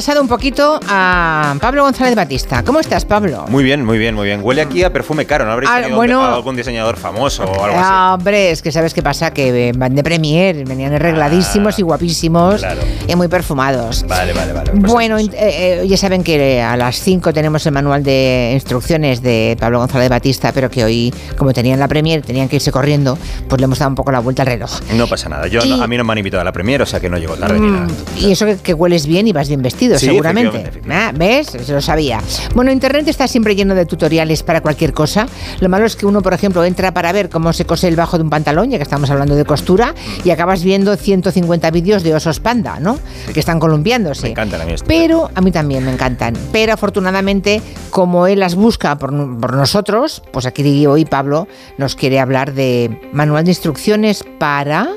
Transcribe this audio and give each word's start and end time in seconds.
retrasado 0.00 0.22
un 0.22 0.28
poquito 0.28 0.80
a 0.88 1.54
Pablo 1.60 1.82
González 1.82 2.14
Batista. 2.16 2.62
¿Cómo 2.64 2.80
estás, 2.80 3.04
Pablo? 3.04 3.44
Muy 3.48 3.62
bien, 3.62 3.84
muy 3.84 3.98
bien, 3.98 4.14
muy 4.14 4.28
bien. 4.28 4.40
Huele 4.42 4.62
aquí 4.62 4.82
a 4.82 4.90
perfume 4.90 5.26
caro, 5.26 5.44
¿no 5.44 5.52
habréis 5.52 5.70
Ah, 5.70 5.80
tenido 5.80 5.96
bueno. 5.96 6.24
algún 6.24 6.56
diseñador 6.56 6.96
famoso 6.96 7.44
o 7.44 7.64
algo 7.64 7.76
Ah, 7.78 8.14
así? 8.14 8.14
hombre, 8.18 8.50
es 8.50 8.62
que 8.62 8.72
sabes 8.72 8.94
qué 8.94 9.02
pasa, 9.02 9.30
que 9.34 9.72
van 9.76 9.94
de 9.94 10.02
premier, 10.02 10.64
venían 10.66 10.94
arregladísimos 10.94 11.74
Ah, 11.76 11.80
y 11.80 11.82
guapísimos 11.82 12.60
claro. 12.60 12.80
y 13.06 13.14
muy 13.14 13.28
perfumados. 13.28 14.06
Vale, 14.08 14.32
vale, 14.32 14.54
vale. 14.54 14.70
Pues 14.70 14.90
Bueno, 14.90 15.18
eh, 15.18 15.28
eh, 15.34 15.84
ya 15.86 15.98
saben 15.98 16.24
que 16.24 16.62
a 16.62 16.78
las 16.78 16.96
5 17.02 17.34
tenemos 17.34 17.66
el 17.66 17.72
manual 17.72 18.02
de 18.02 18.52
instrucciones 18.54 19.20
de 19.20 19.54
Pablo 19.60 19.80
González 19.80 20.08
Batista, 20.08 20.52
pero 20.52 20.70
que 20.70 20.82
hoy, 20.82 21.12
como 21.36 21.52
tenían 21.52 21.78
la 21.78 21.88
premier, 21.88 22.22
tenían 22.22 22.48
que 22.48 22.56
irse 22.56 22.72
corriendo, 22.72 23.18
pues 23.50 23.60
le 23.60 23.66
hemos 23.66 23.78
dado 23.78 23.90
un 23.90 23.96
poco 23.96 24.12
la 24.12 24.20
vuelta 24.20 24.44
al 24.44 24.48
reloj. 24.48 24.70
no 24.94 25.06
pasa 25.06 25.28
nada. 25.28 25.46
Yo 25.46 25.62
no- 25.66 25.82
a 25.82 25.86
mí 25.86 25.98
no 25.98 26.04
me 26.04 26.12
han 26.12 26.18
invitado 26.18 26.40
a 26.40 26.44
la 26.44 26.52
premier, 26.52 26.80
o 26.80 26.86
sea 26.86 27.00
que 27.00 27.10
no 27.10 27.18
llego 27.18 27.36
tarde 27.36 27.60
ni 27.60 27.66
Mm, 27.68 27.74
nada. 27.74 27.86
y 28.16 28.32
eso 28.32 28.46
que, 28.46 28.56
que 28.56 28.72
hueles 28.72 29.06
bien 29.06 29.26
y 29.28 29.32
vas 29.32 29.48
bien 29.48 29.60
vestido, 29.60 29.89
Sí, 29.98 30.06
seguramente. 30.06 30.58
efectivamente, 30.58 30.94
Ah, 30.94 31.12
¿Ves? 31.16 31.46
Se 31.48 31.72
lo 31.72 31.80
sabía. 31.80 32.20
Bueno, 32.54 32.70
Internet 32.72 33.08
está 33.08 33.26
siempre 33.28 33.54
lleno 33.54 33.74
de 33.74 33.86
tutoriales 33.86 34.42
para 34.42 34.60
cualquier 34.60 34.92
cosa. 34.92 35.26
Lo 35.60 35.68
malo 35.68 35.86
es 35.86 35.96
que 35.96 36.06
uno, 36.06 36.22
por 36.22 36.34
ejemplo, 36.34 36.64
entra 36.64 36.92
para 36.92 37.12
ver 37.12 37.28
cómo 37.28 37.52
se 37.52 37.64
cose 37.64 37.88
el 37.88 37.96
bajo 37.96 38.16
de 38.18 38.24
un 38.24 38.30
pantalón, 38.30 38.70
ya 38.70 38.76
que 38.78 38.82
estamos 38.82 39.10
hablando 39.10 39.34
de 39.34 39.44
costura, 39.44 39.94
y 40.24 40.30
acabas 40.30 40.62
viendo 40.62 40.96
150 40.96 41.70
vídeos 41.70 42.02
de 42.02 42.14
osos 42.14 42.40
panda, 42.40 42.78
¿no? 42.80 42.98
Que 43.32 43.40
están 43.40 43.58
columpiándose. 43.58 44.24
Me 44.24 44.30
encantan 44.30 44.60
a 44.60 44.64
mí 44.64 44.72
esto. 44.72 44.86
Pero 44.88 45.30
a 45.34 45.40
mí 45.40 45.50
también 45.50 45.84
me 45.84 45.92
encantan. 45.92 46.34
Pero 46.52 46.72
afortunadamente, 46.72 47.60
como 47.90 48.26
él 48.26 48.40
las 48.40 48.54
busca 48.54 48.98
por, 48.98 49.10
por 49.40 49.54
nosotros, 49.54 50.22
pues 50.32 50.46
aquí 50.46 50.86
hoy 50.86 51.04
Pablo 51.04 51.48
nos 51.78 51.96
quiere 51.96 52.20
hablar 52.20 52.52
de 52.52 53.00
manual 53.12 53.44
de 53.44 53.50
instrucciones 53.50 54.24
para... 54.38 54.88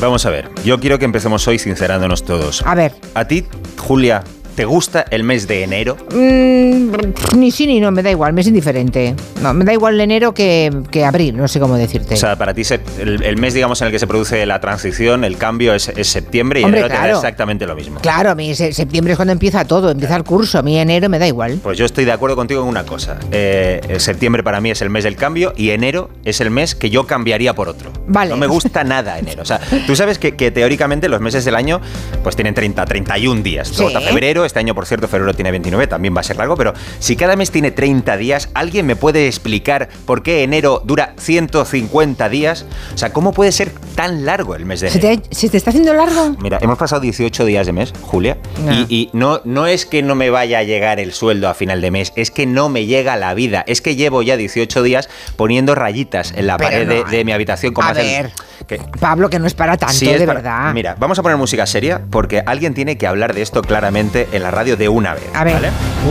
Vamos 0.00 0.26
a 0.26 0.30
ver, 0.30 0.50
yo 0.62 0.78
quiero 0.78 0.98
que 0.98 1.06
empecemos 1.06 1.48
hoy 1.48 1.58
sincerándonos 1.58 2.24
todos. 2.24 2.62
A 2.66 2.74
ver, 2.74 2.92
¿A 3.14 3.24
ti, 3.26 3.46
Julia, 3.78 4.22
te 4.56 4.64
gusta 4.64 5.04
el 5.10 5.22
mes 5.22 5.46
de 5.46 5.62
enero? 5.62 5.96
Mm, 6.12 6.90
ni 7.38 7.50
sí 7.50 7.66
ni 7.66 7.78
no, 7.78 7.90
me 7.90 8.02
da 8.02 8.10
igual, 8.10 8.32
me 8.32 8.40
es 8.40 8.46
indiferente. 8.46 9.14
No, 9.42 9.52
me 9.54 9.64
da 9.64 9.72
igual 9.72 10.00
enero 10.00 10.32
que, 10.34 10.72
que 10.90 11.04
abril, 11.04 11.36
no 11.36 11.46
sé 11.46 11.60
cómo 11.60 11.76
decirte. 11.76 12.14
O 12.14 12.16
sea, 12.16 12.36
para 12.36 12.54
ti 12.54 12.62
el, 12.98 13.22
el 13.22 13.36
mes, 13.36 13.52
digamos, 13.54 13.80
en 13.82 13.86
el 13.86 13.92
que 13.92 13.98
se 13.98 14.06
produce 14.06 14.44
la 14.46 14.58
transición, 14.60 15.24
el 15.24 15.36
cambio 15.36 15.74
es, 15.74 15.88
es 15.90 16.08
septiembre 16.08 16.60
y 16.60 16.64
Hombre, 16.64 16.80
enero 16.80 16.92
te 16.92 16.98
claro. 16.98 17.12
da 17.12 17.18
exactamente 17.20 17.66
lo 17.66 17.76
mismo. 17.76 18.00
claro, 18.00 18.30
a 18.30 18.34
mí 18.34 18.54
se- 18.54 18.72
septiembre 18.72 19.12
es 19.12 19.16
cuando 19.16 19.32
empieza 19.32 19.64
todo, 19.66 19.90
empieza 19.90 20.16
el 20.16 20.24
curso, 20.24 20.58
a 20.58 20.62
mí 20.62 20.78
enero 20.78 21.08
me 21.10 21.18
da 21.18 21.26
igual. 21.26 21.60
Pues 21.62 21.76
yo 21.76 21.84
estoy 21.84 22.06
de 22.06 22.12
acuerdo 22.12 22.34
contigo 22.34 22.62
en 22.62 22.68
una 22.68 22.84
cosa. 22.84 23.18
Eh, 23.30 23.80
eh, 23.88 24.00
septiembre 24.00 24.42
para 24.42 24.60
mí 24.62 24.70
es 24.70 24.80
el 24.80 24.88
mes 24.90 25.04
del 25.04 25.16
cambio 25.16 25.52
y 25.56 25.70
enero 25.70 26.08
es 26.24 26.40
el 26.40 26.50
mes 26.50 26.74
que 26.74 26.88
yo 26.88 27.06
cambiaría 27.06 27.54
por 27.54 27.68
otro. 27.68 27.92
Vale. 28.08 28.30
No 28.30 28.36
me 28.38 28.46
gusta 28.46 28.84
nada 28.84 29.18
enero. 29.18 29.42
O 29.42 29.44
sea, 29.44 29.60
tú 29.86 29.94
sabes 29.96 30.18
que, 30.18 30.34
que 30.34 30.50
teóricamente 30.50 31.08
los 31.10 31.20
meses 31.20 31.44
del 31.44 31.54
año 31.56 31.80
pues 32.22 32.36
tienen 32.36 32.54
30, 32.54 32.84
31 32.86 33.42
días. 33.42 33.68
Sí. 33.68 33.84
está 33.84 34.00
febrero, 34.00 34.45
este 34.46 34.58
año 34.58 34.74
por 34.74 34.86
cierto 34.86 35.08
febrero 35.08 35.34
tiene 35.34 35.50
29, 35.50 35.86
también 35.86 36.14
va 36.16 36.20
a 36.20 36.24
ser 36.24 36.36
largo, 36.36 36.56
pero 36.56 36.72
si 36.98 37.16
cada 37.16 37.36
mes 37.36 37.50
tiene 37.50 37.70
30 37.70 38.16
días, 38.16 38.48
¿alguien 38.54 38.86
me 38.86 38.96
puede 38.96 39.26
explicar 39.26 39.88
por 40.06 40.22
qué 40.22 40.42
enero 40.42 40.82
dura 40.84 41.14
150 41.18 42.28
días? 42.28 42.64
O 42.94 42.98
sea, 42.98 43.12
¿cómo 43.12 43.32
puede 43.32 43.52
ser 43.52 43.70
tan 43.94 44.24
largo 44.24 44.54
el 44.54 44.64
mes 44.66 44.80
de 44.80 44.90
¿Se 44.90 44.98
enero? 44.98 45.22
te, 45.28 45.34
se 45.34 45.48
te 45.48 45.56
está 45.56 45.70
haciendo 45.70 45.94
largo? 45.94 46.36
Mira, 46.40 46.58
hemos 46.60 46.78
pasado 46.78 47.00
18 47.00 47.44
días 47.44 47.66
de 47.66 47.72
mes, 47.72 47.92
Julia, 48.02 48.36
No. 48.64 48.72
y, 48.72 48.86
y 48.88 49.10
no, 49.12 49.40
no 49.44 49.66
es 49.66 49.86
que 49.86 50.02
no 50.02 50.14
me 50.14 50.30
vaya 50.30 50.58
a 50.58 50.62
llegar 50.62 51.00
el 51.00 51.12
sueldo 51.12 51.48
a 51.48 51.54
final 51.54 51.80
de 51.80 51.90
mes, 51.90 52.12
es 52.16 52.30
que 52.30 52.46
no 52.46 52.68
me 52.68 52.86
llega 52.86 53.16
la 53.16 53.34
vida. 53.34 53.64
Es 53.66 53.80
que 53.80 53.96
llevo 53.96 54.22
ya 54.22 54.36
18 54.36 54.82
días 54.82 55.08
poniendo 55.36 55.74
rayitas 55.74 56.32
en 56.36 56.46
la 56.46 56.56
Pero 56.56 56.70
pared 56.70 56.88
de, 56.88 57.04
de 57.04 57.24
mi 57.24 57.32
habitación 57.32 57.72
como 57.74 57.88
a 57.88 57.92
hacen- 57.92 58.22
ver. 58.24 58.32
Que- 58.66 58.80
Pablo, 59.00 59.30
que 59.30 59.38
no 59.38 59.46
es 59.46 59.54
para 59.54 59.76
tanto, 59.76 59.94
Sí, 59.94 60.08
es 60.08 60.18
de 60.20 60.26
para- 60.26 60.40
verdad. 60.40 60.74
Mira, 60.74 60.96
vamos 60.98 61.18
a 61.18 61.22
poner 61.22 61.36
música 61.38 61.66
seria 61.66 62.00
porque 62.10 62.42
alguien 62.46 62.74
tiene 62.74 62.96
que 62.98 63.06
hablar 63.06 63.34
de 63.34 63.42
esto 63.42 63.62
claramente 63.62 64.28
en 64.32 64.42
la 64.42 64.50
radio 64.50 64.76
de 64.76 64.88
una 64.88 65.14
vez. 65.14 65.24
a 65.34 65.44
ver. 65.44 65.54
¿vale? 65.54 65.68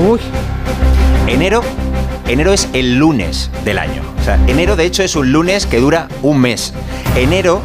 Uy, 0.07 0.19
Enero, 1.27 1.61
enero 2.27 2.53
es 2.53 2.69
el 2.73 2.97
lunes 2.97 3.49
del 3.63 3.79
año. 3.79 4.01
O 4.21 4.23
sea, 4.23 4.39
enero 4.47 4.75
de 4.75 4.85
hecho 4.85 5.01
es 5.03 5.15
un 5.15 5.31
lunes 5.31 5.65
que 5.65 5.79
dura 5.79 6.07
un 6.21 6.39
mes. 6.39 6.71
Enero, 7.15 7.61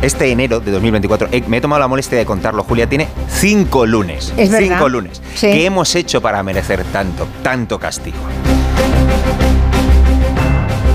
este 0.00 0.30
enero 0.32 0.60
de 0.60 0.70
2024, 0.70 1.28
eh, 1.30 1.44
me 1.46 1.58
he 1.58 1.60
tomado 1.60 1.80
la 1.80 1.88
molestia 1.88 2.16
de 2.16 2.24
contarlo, 2.24 2.64
Julia, 2.64 2.88
tiene 2.88 3.08
cinco 3.28 3.84
lunes. 3.86 4.32
Es 4.38 4.50
verdad. 4.50 4.68
Cinco 4.68 4.88
lunes. 4.88 5.20
Sí. 5.34 5.48
¿Qué 5.48 5.66
hemos 5.66 5.94
hecho 5.94 6.22
para 6.22 6.42
merecer 6.42 6.82
tanto, 6.92 7.28
tanto 7.42 7.78
castigo? 7.78 8.16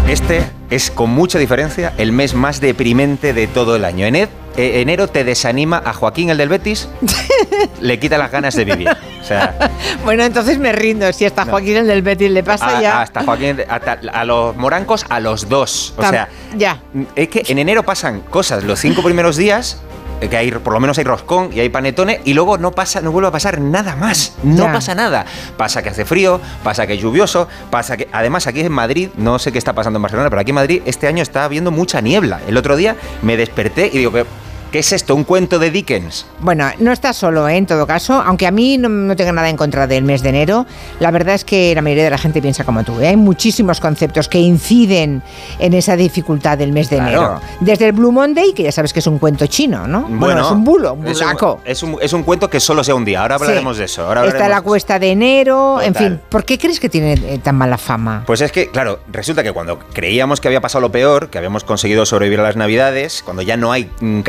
Este 0.07 0.43
es 0.69 0.91
con 0.91 1.09
mucha 1.09 1.39
diferencia 1.39 1.93
el 1.97 2.11
mes 2.11 2.33
más 2.33 2.61
deprimente 2.61 3.33
de 3.33 3.47
todo 3.47 3.75
el 3.75 3.85
año. 3.85 4.05
Ene- 4.05 4.29
eh, 4.57 4.81
enero 4.81 5.07
te 5.07 5.23
desanima 5.23 5.81
a 5.85 5.93
Joaquín, 5.93 6.29
el 6.29 6.37
del 6.37 6.49
Betis, 6.49 6.89
le 7.81 7.99
quita 7.99 8.17
las 8.17 8.31
ganas 8.31 8.55
de 8.55 8.65
vivir. 8.65 8.89
O 8.89 9.23
sea, 9.23 9.71
bueno, 10.03 10.23
entonces 10.23 10.57
me 10.59 10.71
rindo. 10.73 11.11
Si 11.13 11.25
hasta 11.25 11.45
No. 11.45 11.51
Joaquín 11.51 11.77
el 11.77 11.87
del 11.87 12.01
Betis 12.01 12.31
le 12.31 12.43
pasa 12.43 12.77
a, 12.77 12.81
ya. 12.81 13.01
hasta 13.01 13.23
Joaquín, 13.23 13.57
hasta- 13.69 13.99
a 14.11 14.25
los 14.25 14.55
morancos, 14.55 15.05
a 15.09 15.19
los 15.19 15.47
dos. 15.49 15.93
O 15.97 16.01
Tam- 16.01 16.09
sea, 16.09 16.29
ya. 16.57 16.81
es 17.15 17.27
que 17.29 17.43
en 17.47 17.59
enero 17.59 17.83
pasan 17.83 18.21
cosas 18.21 18.63
los 18.63 18.79
cinco 18.79 19.01
primeros 19.03 19.37
días. 19.37 19.81
Eh, 20.21 20.27
Que 20.29 20.37
hay, 20.37 20.51
por 20.51 20.73
lo 20.73 20.79
menos 20.79 20.97
hay 20.97 21.03
roscón 21.03 21.49
y 21.53 21.59
hay 21.59 21.69
panetone, 21.69 22.21
y 22.25 22.33
luego 22.33 22.57
no 22.57 22.71
pasa, 22.71 23.01
no 23.01 23.11
vuelve 23.11 23.29
a 23.29 23.31
pasar 23.31 23.59
nada 23.61 23.95
más. 23.95 24.33
No 24.43 24.65
Ya. 24.65 24.73
pasa 24.73 24.95
nada. 24.95 25.25
Pasa 25.57 25.81
que 25.81 25.89
hace 25.89 26.05
frío, 26.05 26.39
pasa 26.63 26.85
que 26.87 26.93
es 26.93 27.01
lluvioso, 27.01 27.47
pasa 27.69 27.97
que. 27.97 28.07
Además, 28.11 28.47
aquí 28.47 28.61
en 28.61 28.71
Madrid, 28.71 29.09
no 29.17 29.39
sé 29.39 29.51
qué 29.51 29.57
está 29.57 29.73
pasando 29.73 29.97
en 29.97 30.03
Barcelona, 30.03 30.29
pero 30.29 30.41
aquí 30.41 30.51
en 30.51 30.55
Madrid 30.55 30.81
este 30.85 31.07
año 31.07 31.21
está 31.23 31.43
habiendo 31.45 31.71
mucha 31.71 32.01
niebla. 32.01 32.41
El 32.47 32.57
otro 32.57 32.75
día 32.75 32.95
me 33.21 33.37
desperté 33.37 33.89
y 33.91 33.97
digo, 33.99 34.11
¿qué, 34.11 34.25
qué 34.71 34.79
es 34.79 34.91
esto? 34.91 35.15
¿Un 35.15 35.23
cuento 35.23 35.59
de 35.59 35.71
Dickens? 35.71 36.25
Bueno, 36.39 36.67
no 36.79 36.91
estás 36.91 37.17
solo, 37.17 37.47
¿eh? 37.47 37.57
en 37.57 37.65
todo 37.65 37.85
caso, 37.87 38.13
aunque 38.25 38.47
a 38.47 38.51
mí 38.51 38.77
no, 38.77 38.89
no 38.89 39.15
tengo 39.15 39.31
nada 39.31 39.49
en 39.49 39.57
contra 39.57 39.87
del 39.87 40.03
mes 40.03 40.21
de 40.21 40.29
enero, 40.29 40.65
la 40.99 41.11
verdad 41.11 41.35
es 41.35 41.43
que 41.43 41.73
la 41.75 41.81
mayoría 41.81 42.03
de 42.05 42.09
la 42.11 42.17
gente 42.17 42.41
piensa 42.41 42.63
como 42.63 42.83
tú. 42.83 42.99
¿eh? 43.01 43.07
Hay 43.09 43.17
muchísimos 43.17 43.79
conceptos 43.79 44.27
que 44.27 44.39
inciden 44.39 45.21
en 45.59 45.73
esa 45.73 45.95
dificultad 45.95 46.57
del 46.57 46.71
mes 46.71 46.89
de 46.89 46.97
Claro. 46.97 47.11
enero. 47.11 47.41
Desde 47.61 47.85
el 47.87 47.91
Blue 47.93 48.11
Monday, 48.11 48.53
que 48.53 48.63
ya 48.63 48.71
sabes 48.71 48.93
que 48.93 48.99
es 48.99 49.07
un 49.07 49.19
cuento 49.19 49.47
chino, 49.47 49.87
¿no? 49.87 50.01
Bueno, 50.09 50.41
es 50.41 50.51
un 50.51 50.63
bulo, 50.63 50.93
un 50.93 51.07
es 51.07 51.17
un- 51.19 51.23
bulaco. 51.27 51.61
Es 51.65 51.83
un, 51.83 51.97
es 52.01 52.13
un 52.13 52.23
cuento 52.23 52.49
que 52.49 52.59
solo 52.59 52.83
sea 52.83 52.95
un 52.95 53.05
día. 53.05 53.21
Ahora 53.21 53.35
hablaremos 53.35 53.75
Sí. 53.77 53.79
de 53.79 53.85
eso. 53.85 54.05
Ahora 54.05 54.25
Está 54.25 54.47
la 54.49 54.61
cuesta 54.61 54.99
de 54.99 55.11
enero, 55.11 55.81
en 55.81 55.95
fin. 55.95 56.19
¿Por 56.29 56.43
qué 56.45 56.57
crees 56.57 56.79
que 56.79 56.89
tiene 56.89 57.13
eh, 57.13 57.39
tan 57.41 57.55
mala 57.55 57.77
fama? 57.77 58.23
Pues 58.25 58.41
es 58.41 58.51
que, 58.51 58.69
claro, 58.69 58.99
resulta 59.11 59.43
que 59.43 59.51
cuando 59.51 59.79
creíamos 59.93 60.39
que 60.41 60.47
había 60.47 60.61
pasado 60.61 60.81
lo 60.81 60.91
peor, 60.91 61.29
que 61.29 61.37
habíamos 61.37 61.63
conseguido 61.63 62.05
sobrevivir 62.05 62.39
a 62.39 62.43
las 62.43 62.55
navidades, 62.55 63.21
cuando 63.23 63.41
ya 63.41 63.57
no 63.57 63.71
hay 63.71 63.89
mm, 63.99 64.21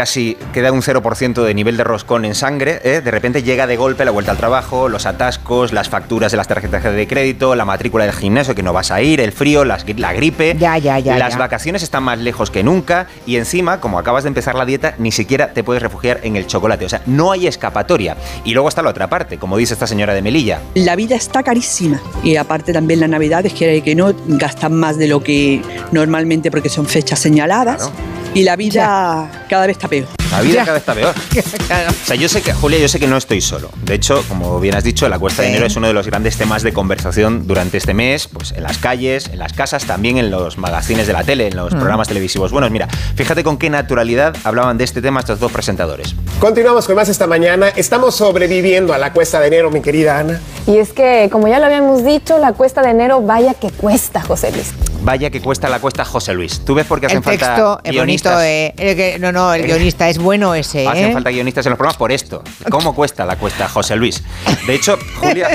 queda 0.53 0.73
un 0.73 0.83
0% 0.83 1.43
de 1.43 1.55
nivel 1.55 1.77
de 1.77 1.85
roscón 1.85 2.25
en 2.25 2.35
sangre, 2.35 2.81
¿eh? 2.85 3.01
de 3.01 3.11
repente 3.11 3.43
llega 3.43 3.67
de 3.67 3.77
golpe 3.77 4.05
la 4.05 4.11
vuelta 4.11 4.31
al 4.33 4.37
trabajo, 4.37 4.89
los 4.89 5.07
atascos, 5.07 5.73
las 5.73 5.89
facturas 5.89 6.31
de 6.31 6.37
las 6.37 6.49
tarjetas 6.49 6.83
de 6.85 7.07
crédito, 7.07 7.55
la 7.55 7.65
matrícula 7.65 8.05
del 8.05 8.13
gimnasio 8.15 8.55
que 8.55 8.63
no 8.63 8.73
vas 8.73 8.91
a 8.91 9.01
ir, 9.03 9.21
el 9.21 9.33
frío, 9.33 9.65
las- 9.65 9.85
la 9.99 10.13
gripe, 10.13 10.57
Ya, 10.59 10.79
ya, 10.79 10.99
ya, 10.99 11.17
las 11.19 11.33
ya. 11.35 11.39
vacaciones 11.39 11.83
están 11.83 12.03
más 12.03 12.19
lejos 12.19 12.51
que 12.51 12.63
nunca 12.63 13.07
y 13.27 13.37
encima, 13.37 13.81
como 13.81 13.99
acabas 13.99 14.25
de 14.25 14.29
empezar 14.29 14.55
la 14.55 14.65
dieta, 14.65 14.95
ni 14.99 15.13
siquiera 15.13 15.53
te 15.53 15.65
puedes 15.65 15.83
refugiar 15.83 16.21
en 16.23 16.37
el 16.37 16.47
chocolate. 16.47 16.85
O 16.85 16.89
sea, 16.89 17.03
no 17.07 17.33
hay 17.33 17.47
escapatoria. 17.47 18.17
Y 18.45 18.53
luego 18.55 18.69
está 18.69 18.83
la 18.83 18.91
otra 18.91 19.09
parte, 19.09 19.39
como 19.39 19.57
dice 19.57 19.75
esta 19.75 19.87
señora 19.87 20.15
de 20.15 20.23
Melilla. 20.23 20.61
La 20.75 20.97
vida 20.97 21.17
está 21.17 21.43
carísima 21.43 22.01
y 22.23 22.37
aparte 22.37 22.73
también 22.73 23.01
la 23.01 23.09
Navidad 23.09 23.45
es 23.47 23.53
que, 23.55 23.83
que 23.83 23.95
no 23.95 24.13
gastan 24.27 24.75
más 24.75 24.97
de 24.99 25.09
lo 25.09 25.23
que 25.23 25.63
normalmente 25.93 26.51
porque 26.51 26.69
son 26.69 26.87
fechas 26.87 27.19
señaladas 27.19 27.77
Claro. 27.77 27.93
Y 28.35 28.43
la 28.45 28.57
vida 28.57 29.29
cada 29.49 29.67
vez 29.67 29.77
está 29.77 29.89
peor. 29.89 30.07
La 30.31 30.41
vida 30.43 30.55
Ya. 30.55 30.65
cada 30.65 30.73
vez 30.75 30.83
está 30.83 30.95
peor. 30.95 31.15
Claro. 31.67 31.91
O 31.91 32.07
sea, 32.07 32.17
yo 32.17 32.29
sé 32.29 32.43
que, 32.43 32.53
Julia, 32.53 32.79
yo 32.79 32.89
sé 32.89 32.99
que 32.99 33.07
no 33.07 33.17
estoy 33.17 33.41
solo. 33.41 33.71
De 33.83 33.95
hecho, 33.95 34.23
como 34.29 34.59
bien 34.61 34.75
has 34.75 34.85
dicho, 34.85 35.09
la 35.09 35.19
cuesta 35.19 35.43
de 35.43 35.49
enero 35.49 35.67
es 35.67 35.77
uno 35.77 35.87
de 35.87 35.93
los 35.93 36.07
grandes 36.07 36.37
temas 36.37 36.63
de 36.63 36.73
conversación 36.73 37.47
durante 37.47 37.77
este 37.79 37.95
mes, 37.95 38.29
pues 38.29 38.53
en 38.53 38.63
las 38.63 38.79
calles, 38.79 39.29
en 39.33 39.39
las 39.39 39.53
casas, 39.53 39.85
también 39.85 40.19
en 40.19 40.31
los 40.31 40.59
magazines 40.59 41.07
de 41.07 41.13
la 41.13 41.23
tele, 41.25 41.47
en 41.49 41.55
Mm. 41.55 41.57
los 41.57 41.75
programas 41.75 42.09
televisivos. 42.09 42.51
Bueno, 42.53 42.69
mira, 42.71 42.89
fíjate 43.17 43.43
con 43.45 43.57
qué 43.59 43.71
naturalidad 43.71 44.37
hablaban 44.45 44.79
de 44.79 44.85
este 44.85 45.01
tema 45.03 45.21
estos 45.21 45.39
dos 45.41 45.51
presentadores. 45.53 46.15
Continuamos 46.41 46.87
con 46.87 46.97
más 46.97 47.09
esta 47.09 47.27
mañana. 47.27 47.69
Estamos 47.69 48.15
sobreviviendo 48.17 48.93
a 48.95 48.99
la 48.99 49.13
cuesta 49.13 49.41
de 49.41 49.49
enero, 49.49 49.71
mi 49.71 49.81
querida 49.81 50.19
Ana. 50.19 50.41
Y 50.67 50.79
es 50.79 50.93
que, 50.93 51.29
como 51.31 51.49
ya 51.49 51.59
lo 51.59 51.67
habíamos 51.67 52.05
dicho, 52.05 52.39
la 52.39 52.53
cuesta 52.53 52.83
de 52.83 52.91
enero, 52.91 53.21
vaya 53.23 53.55
que 53.55 53.71
cuesta, 53.71 54.21
José 54.23 54.51
Luis. 54.53 54.73
Vaya 55.03 55.31
que 55.31 55.41
cuesta 55.41 55.69
la 55.69 55.79
cuesta 55.81 56.05
José 56.05 56.35
Luis. 56.35 56.61
¿Tú 56.65 56.75
ves 56.75 56.87
por 56.87 57.01
qué 57.01 57.07
hacen 57.07 57.19
El 57.19 57.25
texto 57.25 57.47
falta 57.47 57.81
es 57.85 57.93
guionistas? 57.93 58.33
bonito, 58.35 58.45
eh, 58.47 58.75
el 58.77 58.97
que- 58.97 59.19
no, 59.19 59.33
no, 59.33 59.55
el 59.55 59.63
Eh. 59.63 59.67
guionista 59.67 60.09
es 60.09 60.19
bueno 60.19 60.55
ese, 60.55 60.87
Hacen 60.87 61.07
¿eh? 61.11 61.13
falta 61.13 61.31
guionistas 61.31 61.65
en 61.67 61.71
los 61.71 61.77
programas 61.79 61.97
por 61.97 62.13
esto. 62.13 62.43
¿Cómo 62.71 62.95
cuesta 62.95 63.25
la 63.25 63.37
cuesta, 63.37 63.69
José 63.69 63.97
Luis? 63.97 64.23
De 64.67 64.75
hecho, 64.75 64.99
Julia, 65.21 65.49